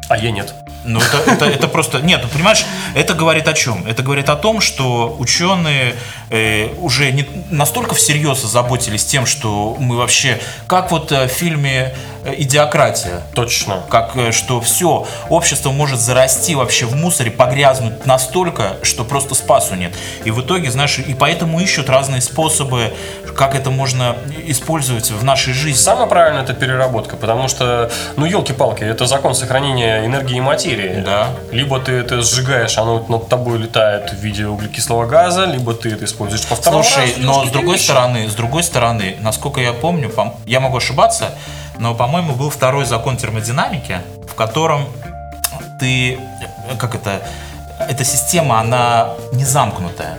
А 0.08 0.16
я 0.16 0.30
нет. 0.30 0.54
Ну, 0.84 1.00
это, 1.00 1.30
это, 1.30 1.44
это 1.46 1.68
просто... 1.68 2.00
Нет, 2.00 2.20
ну, 2.22 2.28
понимаешь, 2.28 2.64
это 2.94 3.14
говорит 3.14 3.48
о 3.48 3.54
чем? 3.54 3.86
Это 3.86 4.02
говорит 4.02 4.28
о 4.28 4.36
том, 4.36 4.60
что 4.60 5.16
ученые 5.18 5.94
э, 6.28 6.68
уже 6.78 7.10
не 7.10 7.26
настолько 7.50 7.94
всерьез 7.94 8.44
озаботились 8.44 9.04
тем, 9.04 9.24
что 9.24 9.76
мы 9.78 9.96
вообще... 9.96 10.40
Как 10.66 10.90
вот 10.90 11.10
э, 11.10 11.26
в 11.26 11.30
фильме 11.30 11.94
«Идиократия». 12.24 13.22
Точно. 13.34 13.82
Как, 13.88 14.16
э, 14.16 14.32
что 14.32 14.60
все, 14.60 15.06
общество 15.28 15.70
может 15.70 16.00
зарасти 16.00 16.54
вообще 16.54 16.86
в 16.86 16.94
мусоре, 16.94 17.30
погрязнуть 17.30 18.06
настолько, 18.06 18.76
что 18.82 19.04
просто 19.04 19.34
спасу 19.34 19.74
нет. 19.74 19.92
И 20.24 20.30
в 20.30 20.40
итоге, 20.40 20.70
знаешь, 20.70 20.98
и 20.98 21.14
поэтому 21.14 21.60
ищут 21.60 21.88
разные 21.88 22.20
способы, 22.20 22.92
как 23.36 23.54
это 23.54 23.70
можно 23.70 24.16
использовать 24.46 25.10
в 25.10 25.24
нашей 25.24 25.52
жизни. 25.52 25.78
Самое 25.78 26.08
правильное 26.08 26.42
это 26.42 26.54
переработка, 26.54 27.16
потому 27.16 27.48
что, 27.48 27.90
ну, 28.16 28.26
елки-палки, 28.26 28.84
это 28.84 29.06
закон 29.06 29.34
сохранения 29.34 30.04
энергии 30.04 30.38
и 30.38 30.40
материи. 30.40 31.02
Да. 31.04 31.28
Либо 31.50 31.80
ты 31.80 31.92
это 31.92 32.22
сжигаешь, 32.22 32.78
оно 32.78 33.04
над 33.08 33.28
тобой 33.28 33.58
летает 33.58 34.12
в 34.12 34.16
виде 34.16 34.46
углекислого 34.46 35.06
газа, 35.06 35.44
либо 35.44 35.74
ты 35.74 35.90
это 35.90 36.04
используешь 36.04 36.46
по 36.46 36.54
второму 36.54 36.84
Слушай, 36.84 37.10
разу, 37.10 37.20
но 37.20 37.44
с 37.46 37.50
другой 37.50 37.78
стороны, 37.78 38.28
с 38.28 38.34
другой 38.34 38.62
стороны, 38.62 39.16
насколько 39.20 39.60
я 39.60 39.72
помню, 39.72 40.08
пом- 40.08 40.34
я 40.46 40.60
могу 40.60 40.76
ошибаться, 40.76 41.30
но, 41.78 41.94
по-моему, 41.94 42.34
был 42.34 42.50
второй 42.50 42.84
закон 42.84 43.16
термодинамики, 43.16 44.00
в 44.28 44.34
котором 44.34 44.86
ты, 45.78 46.18
как 46.78 46.94
это, 46.94 47.22
эта 47.78 48.04
система, 48.04 48.60
она 48.60 49.14
не 49.32 49.44
замкнутая. 49.44 50.18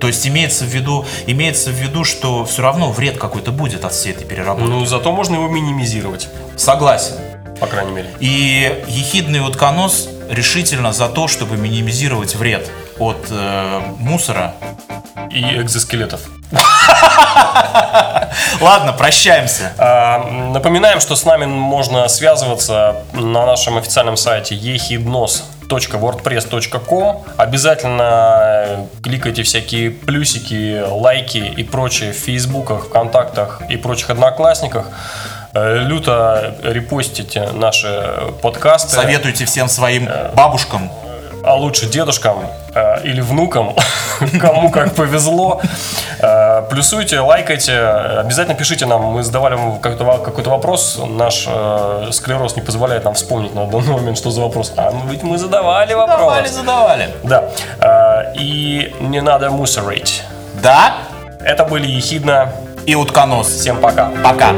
То 0.00 0.08
есть 0.08 0.26
имеется 0.26 0.64
в 0.64 0.68
виду, 0.68 1.06
имеется 1.26 1.70
в 1.70 1.74
виду, 1.74 2.04
что 2.04 2.44
все 2.44 2.62
равно 2.62 2.90
вред 2.92 3.18
какой-то 3.18 3.50
будет 3.50 3.84
от 3.84 3.92
всей 3.92 4.12
этой 4.12 4.26
переработки. 4.26 4.68
Ну, 4.68 4.84
зато 4.84 5.10
можно 5.10 5.36
его 5.36 5.48
минимизировать, 5.48 6.28
Согласен. 6.56 7.14
по 7.60 7.66
крайней 7.66 7.92
мере. 7.92 8.10
И 8.20 8.84
ехидный 8.88 9.40
утконос 9.40 10.08
решительно 10.28 10.92
за 10.92 11.08
то, 11.08 11.28
чтобы 11.28 11.56
минимизировать 11.56 12.34
вред 12.34 12.70
от 12.98 13.26
э, 13.30 13.80
мусора. 13.98 14.54
И 15.30 15.42
экзоскелетов. 15.42 16.20
Ладно, 18.60 18.92
прощаемся. 18.92 19.72
А, 19.78 20.18
Напоминаем, 20.52 21.00
что 21.00 21.16
с 21.16 21.24
нами 21.24 21.46
можно 21.46 22.06
связываться 22.08 22.96
на 23.12 23.44
нашем 23.46 23.76
официальном 23.78 24.16
сайте 24.16 24.54
ehidnos.wordpress.com. 24.54 27.24
Обязательно 27.36 28.64
э, 28.66 28.86
кликайте 29.02 29.42
всякие 29.42 29.90
плюсики, 29.90 30.80
лайки 30.88 31.38
и 31.38 31.64
прочее 31.64 32.12
в 32.12 32.16
фейсбуках, 32.16 32.84
вконтактах 32.86 33.62
и 33.68 33.76
прочих 33.76 34.10
одноклассниках. 34.10 34.86
Э, 35.52 35.78
Люто 35.78 36.54
репостите 36.62 37.48
наши 37.52 38.14
подкасты. 38.42 38.94
Советуйте 38.94 39.44
всем 39.44 39.68
своим 39.68 40.08
бабушкам. 40.34 40.90
А 41.46 41.54
лучше 41.54 41.86
дедушкам 41.86 42.38
э, 42.74 43.02
или 43.04 43.20
внукам, 43.20 43.74
кому 44.40 44.70
как 44.70 44.94
повезло. 44.94 45.60
Э, 46.18 46.62
плюсуйте, 46.68 47.20
лайкайте, 47.20 47.78
обязательно 47.78 48.56
пишите 48.56 48.84
нам. 48.86 49.02
Мы 49.02 49.22
задавали 49.22 49.54
вам 49.54 49.78
какой-то, 49.78 50.18
какой-то 50.24 50.50
вопрос. 50.50 51.00
Наш 51.08 51.46
э, 51.48 52.08
склероз 52.10 52.56
не 52.56 52.62
позволяет 52.62 53.04
нам 53.04 53.14
вспомнить 53.14 53.54
на 53.54 53.66
данный 53.66 53.92
момент, 53.92 54.18
что 54.18 54.30
за 54.30 54.40
вопрос. 54.40 54.72
А 54.76 54.90
ну 54.90 55.02
ведь 55.08 55.22
мы 55.22 55.38
задавали 55.38 55.94
вопрос. 55.94 56.18
Задавали, 56.18 56.48
задавали. 56.48 57.08
Да. 57.22 57.44
Э, 57.80 58.34
и 58.34 58.94
не 59.00 59.20
надо 59.20 59.50
мусорить. 59.50 60.24
Да? 60.62 60.94
Это 61.40 61.64
были 61.64 61.86
Ехидна. 61.86 62.52
И 62.86 62.94
утконос. 62.94 63.48
Всем 63.48 63.80
пока. 63.80 64.10
Пока. 64.22 64.52